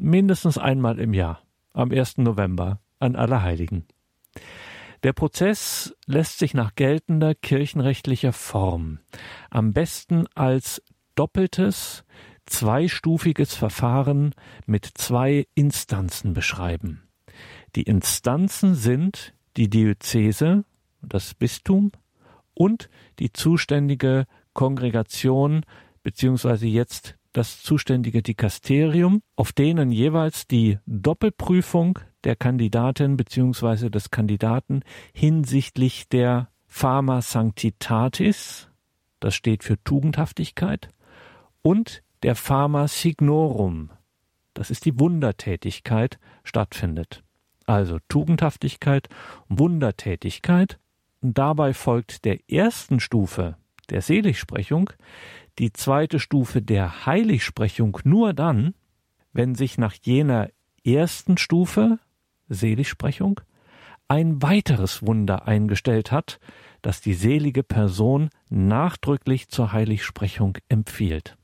[0.02, 1.40] mindestens einmal im Jahr,
[1.72, 2.18] am 1.
[2.18, 3.86] November, an Allerheiligen.
[5.02, 9.00] Der Prozess lässt sich nach geltender kirchenrechtlicher Form
[9.50, 10.82] am besten als
[11.14, 12.04] doppeltes,
[12.46, 14.34] zweistufiges Verfahren
[14.66, 17.02] mit zwei Instanzen beschreiben.
[17.74, 20.64] Die Instanzen sind die Diözese,
[21.00, 21.92] das Bistum
[22.54, 25.64] und die zuständige Kongregation
[26.02, 33.90] beziehungsweise jetzt das zuständige Dikasterium, auf denen jeweils die Doppelprüfung der Kandidatin bzw.
[33.90, 38.68] des Kandidaten hinsichtlich der Pharma Sanctitatis,
[39.20, 40.88] das steht für Tugendhaftigkeit,
[41.62, 43.90] und der Pharma Signorum,
[44.54, 47.22] das ist die Wundertätigkeit, stattfindet.
[47.66, 49.08] Also Tugendhaftigkeit
[49.48, 50.78] und Wundertätigkeit.
[51.20, 53.56] Und dabei folgt der ersten Stufe
[53.92, 54.90] der Seligsprechung
[55.58, 58.74] die zweite Stufe der Heiligsprechung nur dann,
[59.32, 60.48] wenn sich nach jener
[60.84, 61.98] ersten Stufe
[62.48, 63.40] Seligsprechung
[64.08, 66.40] ein weiteres Wunder eingestellt hat,
[66.80, 71.36] das die selige Person nachdrücklich zur Heiligsprechung empfiehlt.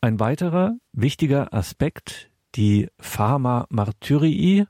[0.00, 4.66] Ein weiterer wichtiger Aspekt, die Pharma Martyrii,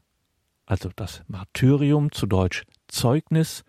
[0.67, 3.65] also das Martyrium zu Deutsch Zeugnis,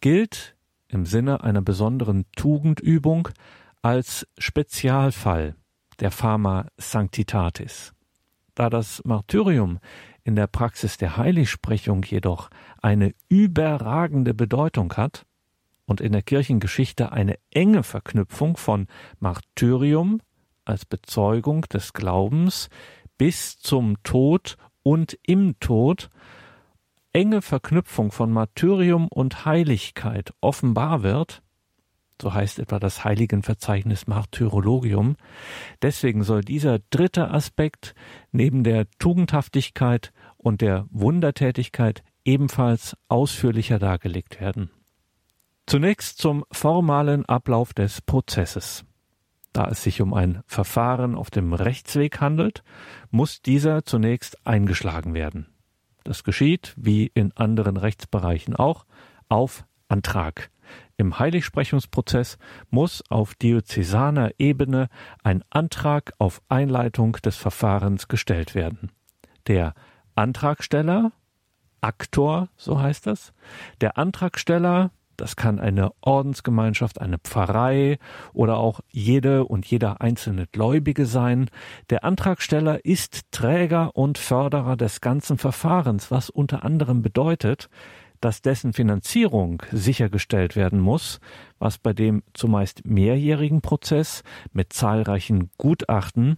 [0.00, 0.56] gilt
[0.92, 3.28] im Sinne einer besonderen Tugendübung
[3.80, 5.56] als Spezialfall
[6.00, 7.92] der Pharma Sanctitatis.
[8.54, 9.78] Da das Martyrium
[10.24, 12.50] in der Praxis der Heiligsprechung jedoch
[12.80, 15.24] eine überragende Bedeutung hat
[15.86, 18.86] und in der Kirchengeschichte eine enge Verknüpfung von
[19.18, 20.20] Martyrium
[20.64, 22.68] als Bezeugung des Glaubens
[23.18, 26.10] bis zum Tod und im Tod
[27.12, 31.42] enge Verknüpfung von Martyrium und Heiligkeit offenbar wird,
[32.20, 35.16] so heißt etwa das Heiligenverzeichnis Martyrologium.
[35.82, 37.94] Deswegen soll dieser dritte Aspekt
[38.30, 44.70] neben der Tugendhaftigkeit und der Wundertätigkeit ebenfalls ausführlicher dargelegt werden.
[45.66, 48.84] Zunächst zum formalen Ablauf des Prozesses.
[49.52, 52.62] Da es sich um ein Verfahren auf dem Rechtsweg handelt,
[53.10, 55.51] muss dieser zunächst eingeschlagen werden.
[56.04, 58.86] Das geschieht, wie in anderen Rechtsbereichen auch,
[59.28, 60.50] auf Antrag.
[60.96, 62.38] Im Heiligsprechungsprozess
[62.70, 64.88] muss auf diözesaner Ebene
[65.22, 68.90] ein Antrag auf Einleitung des Verfahrens gestellt werden.
[69.46, 69.74] Der
[70.14, 71.12] Antragsteller,
[71.80, 73.32] Aktor, so heißt das,
[73.80, 74.90] der Antragsteller,
[75.22, 77.98] das kann eine Ordensgemeinschaft, eine Pfarrei
[78.32, 81.48] oder auch jede und jeder einzelne Gläubige sein.
[81.90, 87.68] Der Antragsteller ist Träger und Förderer des ganzen Verfahrens, was unter anderem bedeutet,
[88.20, 91.20] dass dessen Finanzierung sichergestellt werden muss,
[91.60, 96.34] was bei dem zumeist mehrjährigen Prozess mit zahlreichen Gutachten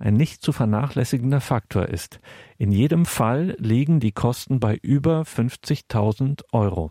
[0.00, 2.18] ein nicht zu vernachlässigender Faktor ist.
[2.58, 6.90] In jedem Fall liegen die Kosten bei über 50.000 Euro.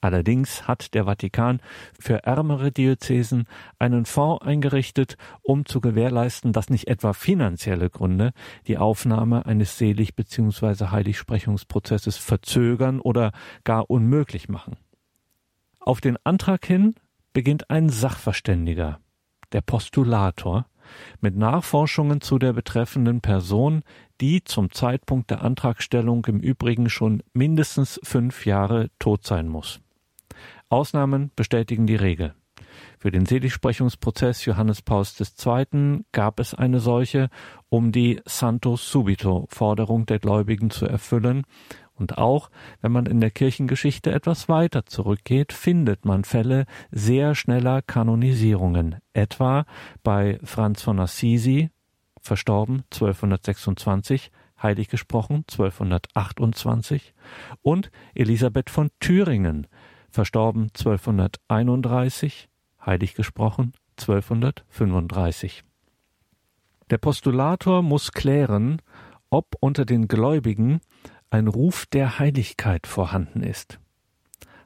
[0.00, 1.60] Allerdings hat der Vatikan
[1.98, 3.46] für ärmere Diözesen
[3.80, 8.32] einen Fonds eingerichtet, um zu gewährleisten, dass nicht etwa finanzielle Gründe
[8.68, 10.86] die Aufnahme eines Selig- bzw.
[10.86, 13.32] Heiligsprechungsprozesses verzögern oder
[13.64, 14.76] gar unmöglich machen.
[15.80, 16.94] Auf den Antrag hin
[17.32, 19.00] beginnt ein Sachverständiger,
[19.52, 20.66] der Postulator,
[21.20, 23.82] mit Nachforschungen zu der betreffenden Person,
[24.20, 29.80] die zum Zeitpunkt der Antragstellung im Übrigen schon mindestens fünf Jahre tot sein muss.
[30.68, 32.34] Ausnahmen bestätigen die Regel.
[32.98, 36.04] Für den Seligsprechungsprozess Johannes Pauls II.
[36.12, 37.28] gab es eine solche,
[37.68, 41.44] um die Santo Subito Forderung der Gläubigen zu erfüllen.
[41.94, 42.50] Und auch
[42.80, 48.96] wenn man in der Kirchengeschichte etwas weiter zurückgeht, findet man Fälle sehr schneller Kanonisierungen.
[49.12, 49.64] Etwa
[50.02, 51.70] bei Franz von Assisi,
[52.20, 54.30] verstorben 1226,
[54.62, 57.14] heilig gesprochen 1228,
[57.62, 59.66] und Elisabeth von Thüringen,
[60.10, 62.48] verstorben 1231,
[62.84, 65.64] heilig gesprochen 1235.
[66.90, 68.80] Der Postulator muss klären,
[69.30, 70.80] ob unter den Gläubigen
[71.30, 73.78] ein Ruf der Heiligkeit vorhanden ist.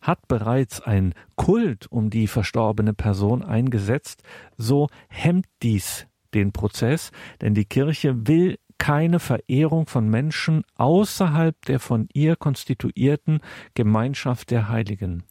[0.00, 4.22] Hat bereits ein Kult um die verstorbene Person eingesetzt,
[4.56, 11.78] so hemmt dies den Prozess, denn die Kirche will keine Verehrung von Menschen außerhalb der
[11.78, 13.40] von ihr konstituierten
[13.74, 15.24] Gemeinschaft der Heiligen.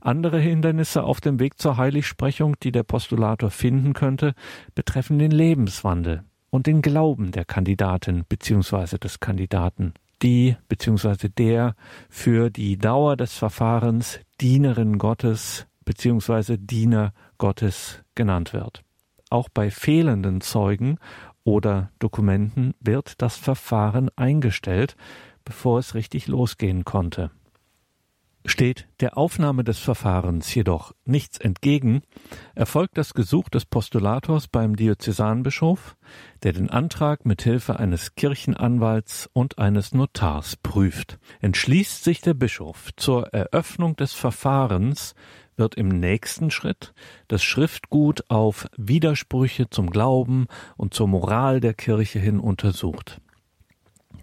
[0.00, 4.34] Andere Hindernisse auf dem Weg zur Heiligsprechung, die der Postulator finden könnte,
[4.74, 8.98] betreffen den Lebenswandel und den Glauben der Kandidatin bzw.
[8.98, 11.28] des Kandidaten, die bzw.
[11.28, 11.74] der
[12.08, 16.58] für die Dauer des Verfahrens Dienerin Gottes bzw.
[16.58, 18.82] Diener Gottes genannt wird.
[19.30, 20.98] Auch bei fehlenden Zeugen
[21.44, 24.96] oder Dokumenten wird das Verfahren eingestellt,
[25.44, 27.30] bevor es richtig losgehen konnte.
[28.44, 32.02] Steht der Aufnahme des Verfahrens jedoch nichts entgegen,
[32.56, 35.96] erfolgt das Gesuch des Postulators beim Diözesanbischof,
[36.42, 41.20] der den Antrag mit Hilfe eines Kirchenanwalts und eines Notars prüft.
[41.40, 45.14] Entschließt sich der Bischof zur Eröffnung des Verfahrens,
[45.56, 46.94] wird im nächsten Schritt
[47.28, 53.20] das Schriftgut auf Widersprüche zum Glauben und zur Moral der Kirche hin untersucht.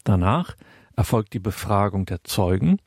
[0.03, 0.55] Danach
[1.00, 2.78] erfolgt die Befragung der Zeugen,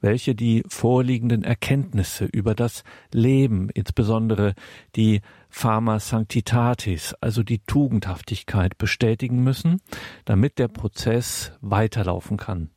[0.00, 4.54] welche die vorliegenden Erkenntnisse über das Leben, insbesondere
[4.96, 9.80] die Pharma Sanctitatis, also die Tugendhaftigkeit, bestätigen müssen,
[10.24, 12.70] damit der Prozess weiterlaufen kann.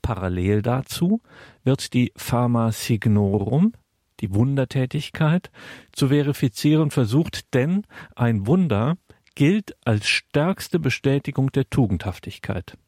[0.00, 1.20] Parallel dazu
[1.62, 3.74] wird die Pharma Signorum,
[4.20, 5.50] die Wundertätigkeit,
[5.92, 7.82] zu verifizieren versucht, denn
[8.16, 8.96] ein Wunder
[9.34, 12.78] gilt als stärkste Bestätigung der Tugendhaftigkeit.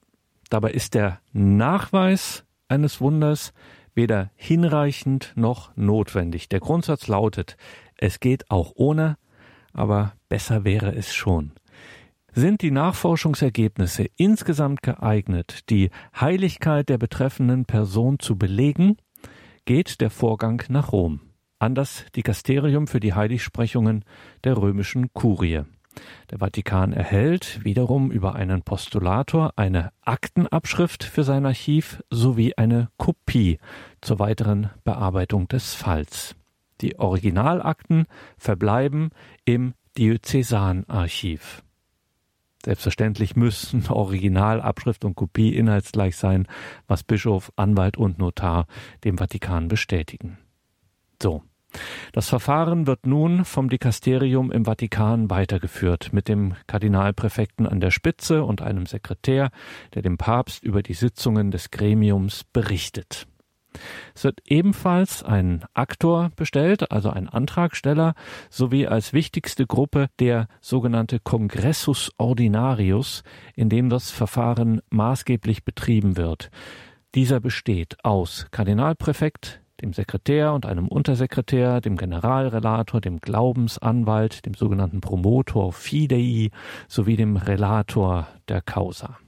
[0.51, 3.53] Dabei ist der Nachweis eines Wunders
[3.95, 6.49] weder hinreichend noch notwendig.
[6.49, 7.57] Der Grundsatz lautet,
[7.97, 9.17] es geht auch ohne,
[9.73, 11.53] aber besser wäre es schon.
[12.33, 18.99] Sind die Nachforschungsergebnisse insgesamt geeignet, die Heiligkeit der betreffenden Person zu belegen,
[19.65, 21.21] geht der Vorgang nach Rom,
[21.59, 24.05] an das Dikasterium für die Heiligsprechungen
[24.45, 25.63] der römischen Kurie.
[26.31, 33.59] Der Vatikan erhält wiederum über einen Postulator eine Aktenabschrift für sein Archiv sowie eine Kopie
[34.01, 36.37] zur weiteren Bearbeitung des Falls.
[36.81, 38.07] Die Originalakten
[38.37, 39.11] verbleiben
[39.45, 41.63] im Diözesanarchiv.
[42.65, 46.47] Selbstverständlich müssen Originalabschrift und Kopie inhaltsgleich sein,
[46.87, 48.67] was Bischof, Anwalt und Notar
[49.05, 50.39] dem Vatikan bestätigen.
[51.23, 51.43] So,
[52.13, 58.45] das Verfahren wird nun vom Dikasterium im Vatikan weitergeführt, mit dem Kardinalpräfekten an der Spitze
[58.45, 59.51] und einem Sekretär,
[59.95, 63.27] der dem Papst über die Sitzungen des Gremiums berichtet.
[64.15, 68.15] Es wird ebenfalls ein Aktor bestellt, also ein Antragsteller,
[68.51, 73.23] sowie als wichtigste Gruppe der sogenannte Congressus Ordinarius,
[73.55, 76.51] in dem das Verfahren maßgeblich betrieben wird.
[77.15, 85.01] Dieser besteht aus Kardinalpräfekt, dem Sekretär und einem Untersekretär, dem Generalrelator, dem Glaubensanwalt, dem sogenannten
[85.01, 86.51] Promotor Fidei
[86.89, 89.19] sowie dem Relator der Causa.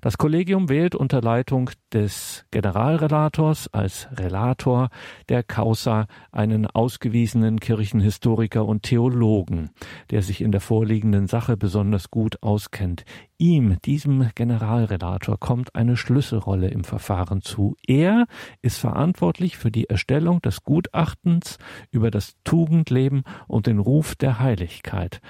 [0.00, 4.88] Das Kollegium wählt unter Leitung des Generalrelators als Relator
[5.28, 9.70] der Causa einen ausgewiesenen Kirchenhistoriker und Theologen,
[10.10, 13.04] der sich in der vorliegenden Sache besonders gut auskennt.
[13.38, 17.76] Ihm, diesem Generalrelator, kommt eine Schlüsselrolle im Verfahren zu.
[17.86, 18.26] Er
[18.62, 21.58] ist verantwortlich für die Erstellung des Gutachtens
[21.90, 25.20] über das Tugendleben und den Ruf der Heiligkeit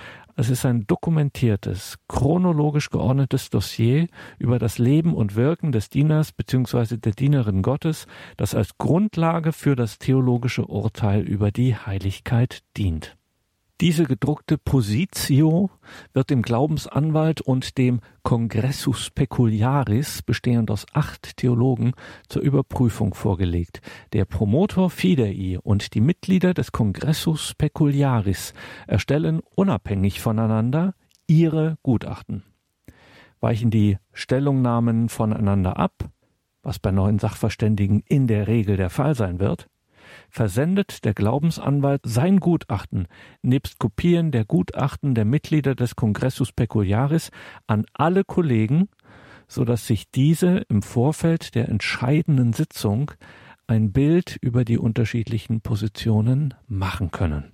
[0.41, 4.07] Es ist ein dokumentiertes, chronologisch geordnetes Dossier
[4.39, 6.97] über das Leben und Wirken des Dieners bzw.
[6.97, 8.07] der Dienerin Gottes,
[8.37, 13.18] das als Grundlage für das theologische Urteil über die Heiligkeit dient.
[13.81, 15.71] Diese gedruckte Positio
[16.13, 21.93] wird dem Glaubensanwalt und dem Congressus Peculiaris, bestehend aus acht Theologen,
[22.29, 23.81] zur Überprüfung vorgelegt.
[24.15, 28.53] Der Promotor Fidei und die Mitglieder des Congressus Peculiaris
[28.89, 30.95] erstellen unabhängig voneinander
[31.29, 32.43] ihre Gutachten.
[33.39, 36.11] Weichen die Stellungnahmen voneinander ab,
[36.65, 39.69] was bei neuen Sachverständigen in der Regel der Fall sein wird,
[40.31, 43.07] versendet der Glaubensanwalt sein Gutachten
[43.43, 47.31] nebst Kopien der Gutachten der Mitglieder des Congressus Peculiaris
[47.67, 48.89] an alle Kollegen,
[49.47, 53.13] so dass sich diese im Vorfeld der entscheidenden Sitzung
[53.67, 57.53] ein Bild über die unterschiedlichen Positionen machen können.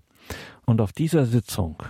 [0.65, 1.83] Und auf dieser Sitzung,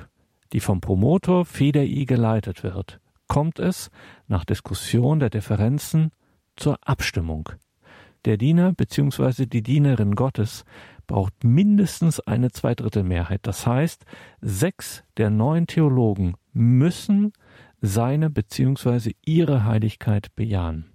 [0.53, 3.91] die vom Promotor Fedei geleitet wird, kommt es
[4.27, 6.11] nach Diskussion der Differenzen
[6.57, 7.51] zur Abstimmung.
[8.25, 9.47] Der Diener bzw.
[9.47, 10.65] die Dienerin Gottes
[11.07, 13.41] braucht mindestens eine Zweidrittelmehrheit.
[13.43, 14.05] Das heißt,
[14.41, 17.33] sechs der neun Theologen müssen
[17.83, 19.13] seine bzw.
[19.25, 20.87] ihre Heiligkeit bejahen.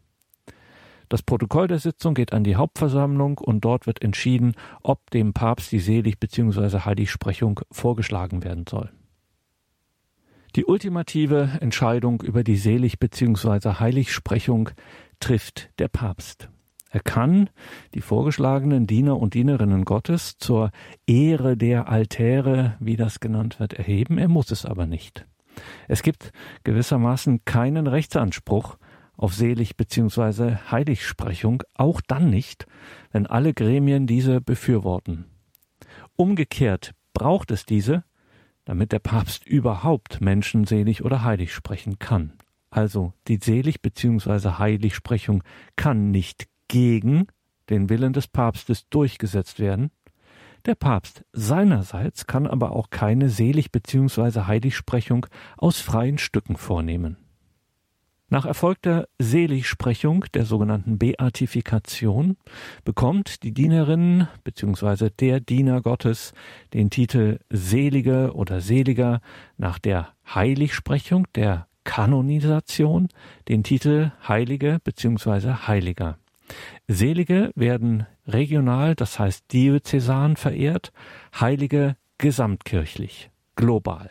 [1.07, 5.71] Das Protokoll der Sitzung geht an die Hauptversammlung und dort wird entschieden, ob dem Papst
[5.71, 6.79] die Selig bzw.
[6.79, 8.91] Heiligsprechung vorgeschlagen werden soll.
[10.55, 13.79] Die ultimative Entscheidung über die Selig bzw.
[13.79, 14.71] Heiligsprechung
[15.19, 16.49] trifft der Papst.
[16.89, 17.49] Er kann
[17.93, 20.71] die vorgeschlagenen Diener und Dienerinnen Gottes zur
[21.05, 24.17] Ehre der Altäre, wie das genannt wird, erheben.
[24.17, 25.27] Er muss es aber nicht.
[25.87, 26.31] Es gibt
[26.63, 28.77] gewissermaßen keinen Rechtsanspruch
[29.15, 30.55] auf Selig bzw.
[30.71, 32.65] Heiligsprechung, auch dann nicht,
[33.11, 35.25] wenn alle Gremien diese befürworten.
[36.15, 38.03] Umgekehrt braucht es diese,
[38.65, 42.33] damit der Papst überhaupt Menschen selig oder heilig sprechen kann.
[42.69, 44.57] Also die Selig bzw.
[44.57, 45.43] Heiligsprechung
[45.75, 47.27] kann nicht gegen
[47.69, 49.91] den Willen des Papstes durchgesetzt werden.
[50.65, 54.41] Der Papst seinerseits kann aber auch keine Selig- bzw.
[54.41, 55.25] Heiligsprechung
[55.57, 57.17] aus freien Stücken vornehmen.
[58.31, 62.37] Nach erfolgter Seligsprechung, der sogenannten Beatifikation,
[62.83, 65.09] bekommt die Dienerin bzw.
[65.09, 66.33] der Diener Gottes
[66.73, 69.21] den Titel Selige oder Seliger,
[69.57, 73.07] nach der Heiligsprechung, der Kanonisation,
[73.47, 75.65] den Titel Heilige bzw.
[75.65, 76.19] Heiliger.
[76.91, 80.91] Selige werden regional, das heißt diözesan verehrt,
[81.39, 84.09] Heilige gesamtkirchlich, global.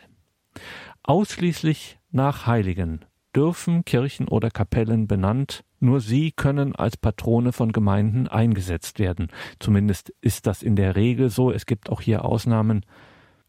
[1.03, 3.03] Ausschließlich nach Heiligen
[3.35, 9.27] dürfen Kirchen oder Kapellen benannt, nur sie können als Patrone von Gemeinden eingesetzt werden.
[9.59, 11.51] Zumindest ist das in der Regel so.
[11.51, 12.85] Es gibt auch hier Ausnahmen.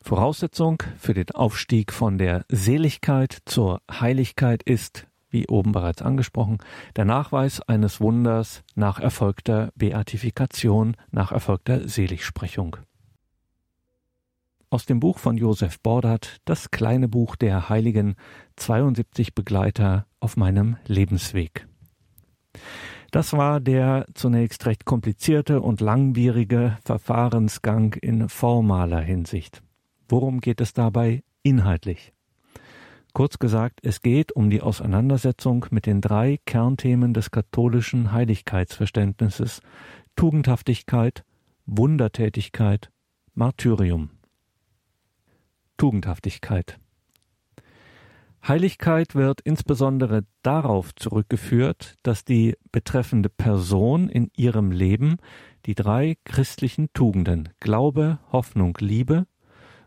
[0.02, 6.58] Voraussetzung für den Aufstieg von der Seligkeit zur Heiligkeit ist, wie oben bereits angesprochen,
[6.96, 12.76] der Nachweis eines Wunders nach erfolgter Beatifikation, nach erfolgter Seligsprechung.
[14.68, 18.14] Aus dem Buch von Josef Bordert, das kleine Buch der Heiligen
[18.56, 21.66] 72 Begleiter auf meinem Lebensweg.
[23.10, 29.62] Das war der zunächst recht komplizierte und langwierige Verfahrensgang in formaler Hinsicht.
[30.08, 32.12] Worum geht es dabei inhaltlich?
[33.12, 39.60] Kurz gesagt, es geht um die Auseinandersetzung mit den drei Kernthemen des katholischen Heiligkeitsverständnisses
[40.16, 41.24] Tugendhaftigkeit,
[41.66, 42.90] Wundertätigkeit,
[43.34, 44.10] Martyrium.
[45.76, 46.78] Tugendhaftigkeit.
[48.46, 55.18] Heiligkeit wird insbesondere darauf zurückgeführt, dass die betreffende Person in ihrem Leben
[55.66, 59.26] die drei christlichen Tugenden Glaube, Hoffnung, Liebe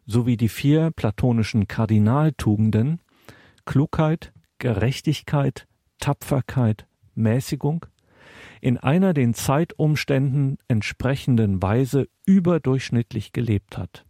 [0.05, 2.99] sowie die vier platonischen Kardinaltugenden
[3.66, 5.68] Klugheit, Gerechtigkeit,
[5.99, 7.86] Tapferkeit, Mäßigung
[8.61, 14.05] in einer den Zeitumständen entsprechenden Weise überdurchschnittlich gelebt hat.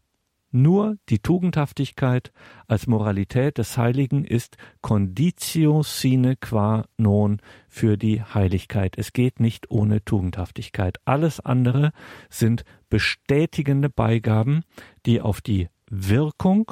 [0.55, 2.31] Nur die Tugendhaftigkeit
[2.67, 8.95] als Moralität des Heiligen ist Conditio sine qua non für die Heiligkeit.
[8.99, 10.99] Es geht nicht ohne Tugendhaftigkeit.
[11.05, 11.91] Alles andere
[12.29, 14.61] sind bestätigende Beigaben,
[15.07, 16.71] die auf die Wirkung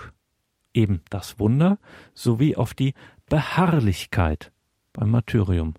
[0.74, 1.80] eben das Wunder,
[2.13, 2.93] sowie auf die
[3.30, 4.51] Beharrlichkeit
[4.93, 5.74] beim Martyrium,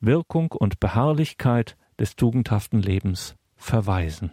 [0.00, 4.30] Wirkung und Beharrlichkeit des tugendhaften Lebens verweisen.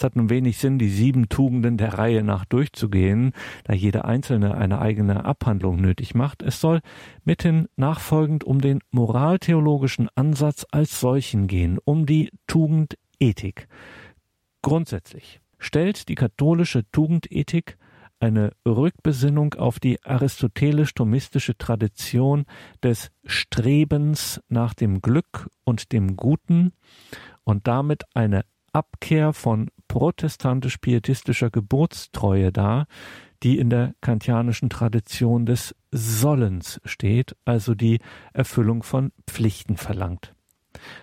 [0.00, 3.32] Es hat nun wenig Sinn, die sieben Tugenden der Reihe nach durchzugehen,
[3.64, 6.42] da jede einzelne eine eigene Abhandlung nötig macht.
[6.42, 6.80] Es soll
[7.24, 13.68] mithin nachfolgend um den moraltheologischen Ansatz als solchen gehen, um die Tugendethik.
[14.62, 17.76] Grundsätzlich stellt die katholische Tugendethik
[18.20, 22.44] eine Rückbesinnung auf die aristotelisch-thomistische Tradition
[22.82, 26.72] des Strebens nach dem Glück und dem Guten
[27.44, 32.86] und damit eine Abkehr von protestantisch-pietistischer Geburtstreue dar,
[33.42, 37.98] die in der kantianischen Tradition des Sollens steht, also die
[38.32, 40.34] Erfüllung von Pflichten verlangt.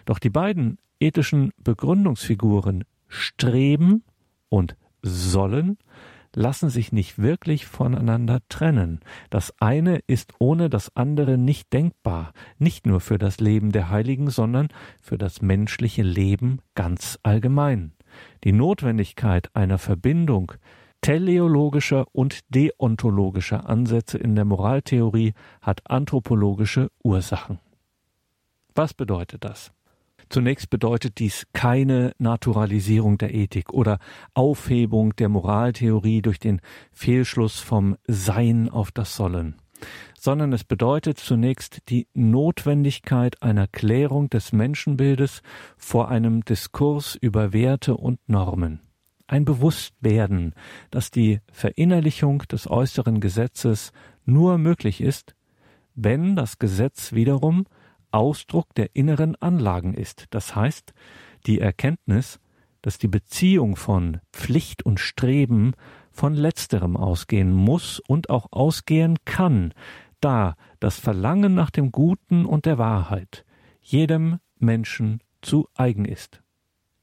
[0.05, 4.03] Doch die beiden ethischen Begründungsfiguren Streben
[4.49, 5.77] und Sollen
[6.35, 8.99] lassen sich nicht wirklich voneinander trennen.
[9.29, 14.29] Das eine ist ohne das andere nicht denkbar, nicht nur für das Leben der Heiligen,
[14.29, 14.69] sondern
[15.01, 17.93] für das menschliche Leben ganz allgemein.
[18.43, 20.53] Die Notwendigkeit einer Verbindung
[21.01, 27.59] teleologischer und deontologischer Ansätze in der Moraltheorie hat anthropologische Ursachen.
[28.73, 29.71] Was bedeutet das?
[30.29, 33.99] Zunächst bedeutet dies keine Naturalisierung der Ethik oder
[34.33, 36.61] Aufhebung der Moraltheorie durch den
[36.91, 39.55] Fehlschluss vom Sein auf das Sollen,
[40.19, 45.41] sondern es bedeutet zunächst die Notwendigkeit einer Klärung des Menschenbildes
[45.77, 48.81] vor einem Diskurs über Werte und Normen.
[49.27, 50.53] Ein Bewusstwerden,
[50.91, 53.91] dass die Verinnerlichung des äußeren Gesetzes
[54.25, 55.35] nur möglich ist,
[55.95, 57.65] wenn das Gesetz wiederum
[58.11, 60.93] Ausdruck der inneren Anlagen ist, das heißt
[61.45, 62.39] die Erkenntnis,
[62.81, 65.73] dass die Beziehung von Pflicht und Streben
[66.11, 69.73] von letzterem ausgehen muss und auch ausgehen kann,
[70.21, 73.45] da das Verlangen nach dem Guten und der Wahrheit
[73.81, 76.41] jedem Menschen zu eigen ist.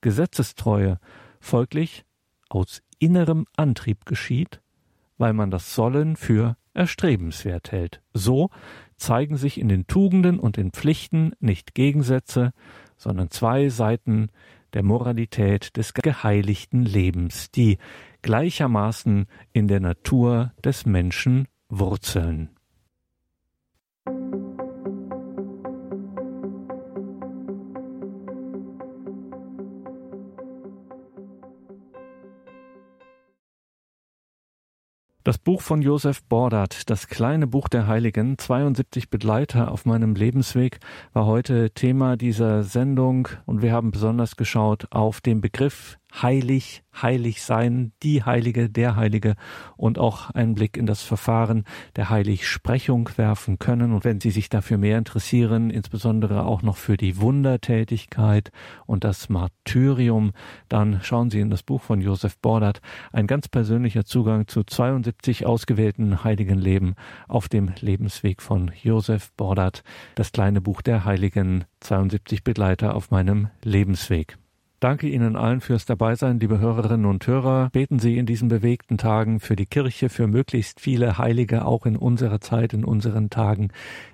[0.00, 0.98] Gesetzestreue
[1.40, 2.04] folglich
[2.48, 4.60] aus innerem Antrieb geschieht,
[5.18, 8.02] weil man das Sollen für erstrebenswert hält.
[8.12, 8.50] So
[9.04, 12.52] zeigen sich in den Tugenden und den Pflichten nicht Gegensätze,
[12.96, 14.30] sondern zwei Seiten
[14.72, 17.78] der Moralität des geheiligten Lebens, die
[18.22, 22.48] gleichermaßen in der Natur des Menschen wurzeln.
[35.24, 40.80] Das Buch von Josef Bordert, das kleine Buch der Heiligen, 72 Begleiter auf meinem Lebensweg,
[41.14, 47.42] war heute Thema dieser Sendung und wir haben besonders geschaut auf den Begriff heilig, heilig
[47.42, 49.34] sein, die Heilige, der Heilige
[49.76, 51.64] und auch einen Blick in das Verfahren
[51.96, 53.92] der Heiligsprechung werfen können.
[53.92, 58.52] Und wenn Sie sich dafür mehr interessieren, insbesondere auch noch für die Wundertätigkeit
[58.86, 60.32] und das Martyrium,
[60.68, 62.80] dann schauen Sie in das Buch von Josef Bordert,
[63.12, 66.94] ein ganz persönlicher Zugang zu 72 ausgewählten heiligen Leben
[67.28, 69.82] auf dem Lebensweg von Josef Bordert,
[70.14, 74.38] das kleine Buch der Heiligen, 72 Begleiter auf meinem Lebensweg.
[74.80, 77.70] Danke Ihnen allen fürs Dabeisein, liebe Hörerinnen und Hörer.
[77.72, 81.96] Beten Sie in diesen bewegten Tagen für die Kirche, für möglichst viele Heilige, auch in
[81.96, 83.68] unserer Zeit, in unseren Tagen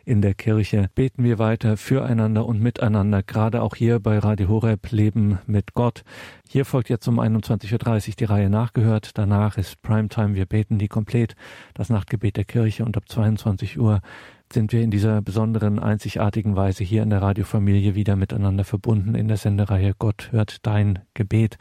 [0.05, 0.89] in der Kirche.
[0.95, 6.05] Beten wir weiter füreinander und miteinander, gerade auch hier bei Radio Horeb Leben mit Gott.
[6.49, 9.19] Hier folgt jetzt um 21.30 Uhr die Reihe nachgehört.
[9.19, 10.35] Danach ist Primetime.
[10.35, 11.35] Wir beten die komplett,
[11.75, 14.01] das Nachtgebet der Kirche und ab 22 Uhr
[14.53, 19.29] sind wir in dieser besonderen, einzigartigen Weise hier in der Radiofamilie wieder miteinander verbunden in
[19.29, 21.57] der Sendereihe Gott hört dein Gebet.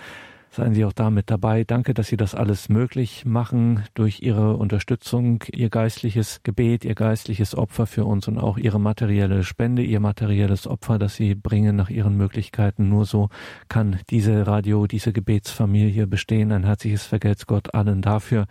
[0.52, 1.64] Seien Sie auch damit dabei.
[1.64, 7.54] Danke, dass Sie das alles möglich machen durch Ihre Unterstützung, Ihr geistliches Gebet, Ihr geistliches
[7.54, 11.92] Opfer für uns und auch Ihre materielle Spende, Ihr materielles Opfer, das Sie bringen nach
[11.92, 12.90] Ihren Möglichkeiten.
[12.90, 13.30] Nur so
[13.68, 16.52] kann diese Radio, diese Gebetsfamilie bestehen.
[16.52, 18.48] Ein herzliches Vergelt's Gott allen dafür.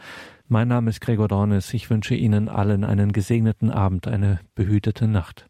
[0.50, 1.74] Mein Name ist Gregor Dornes.
[1.74, 5.46] Ich wünsche Ihnen allen einen gesegneten Abend, eine behütete Nacht.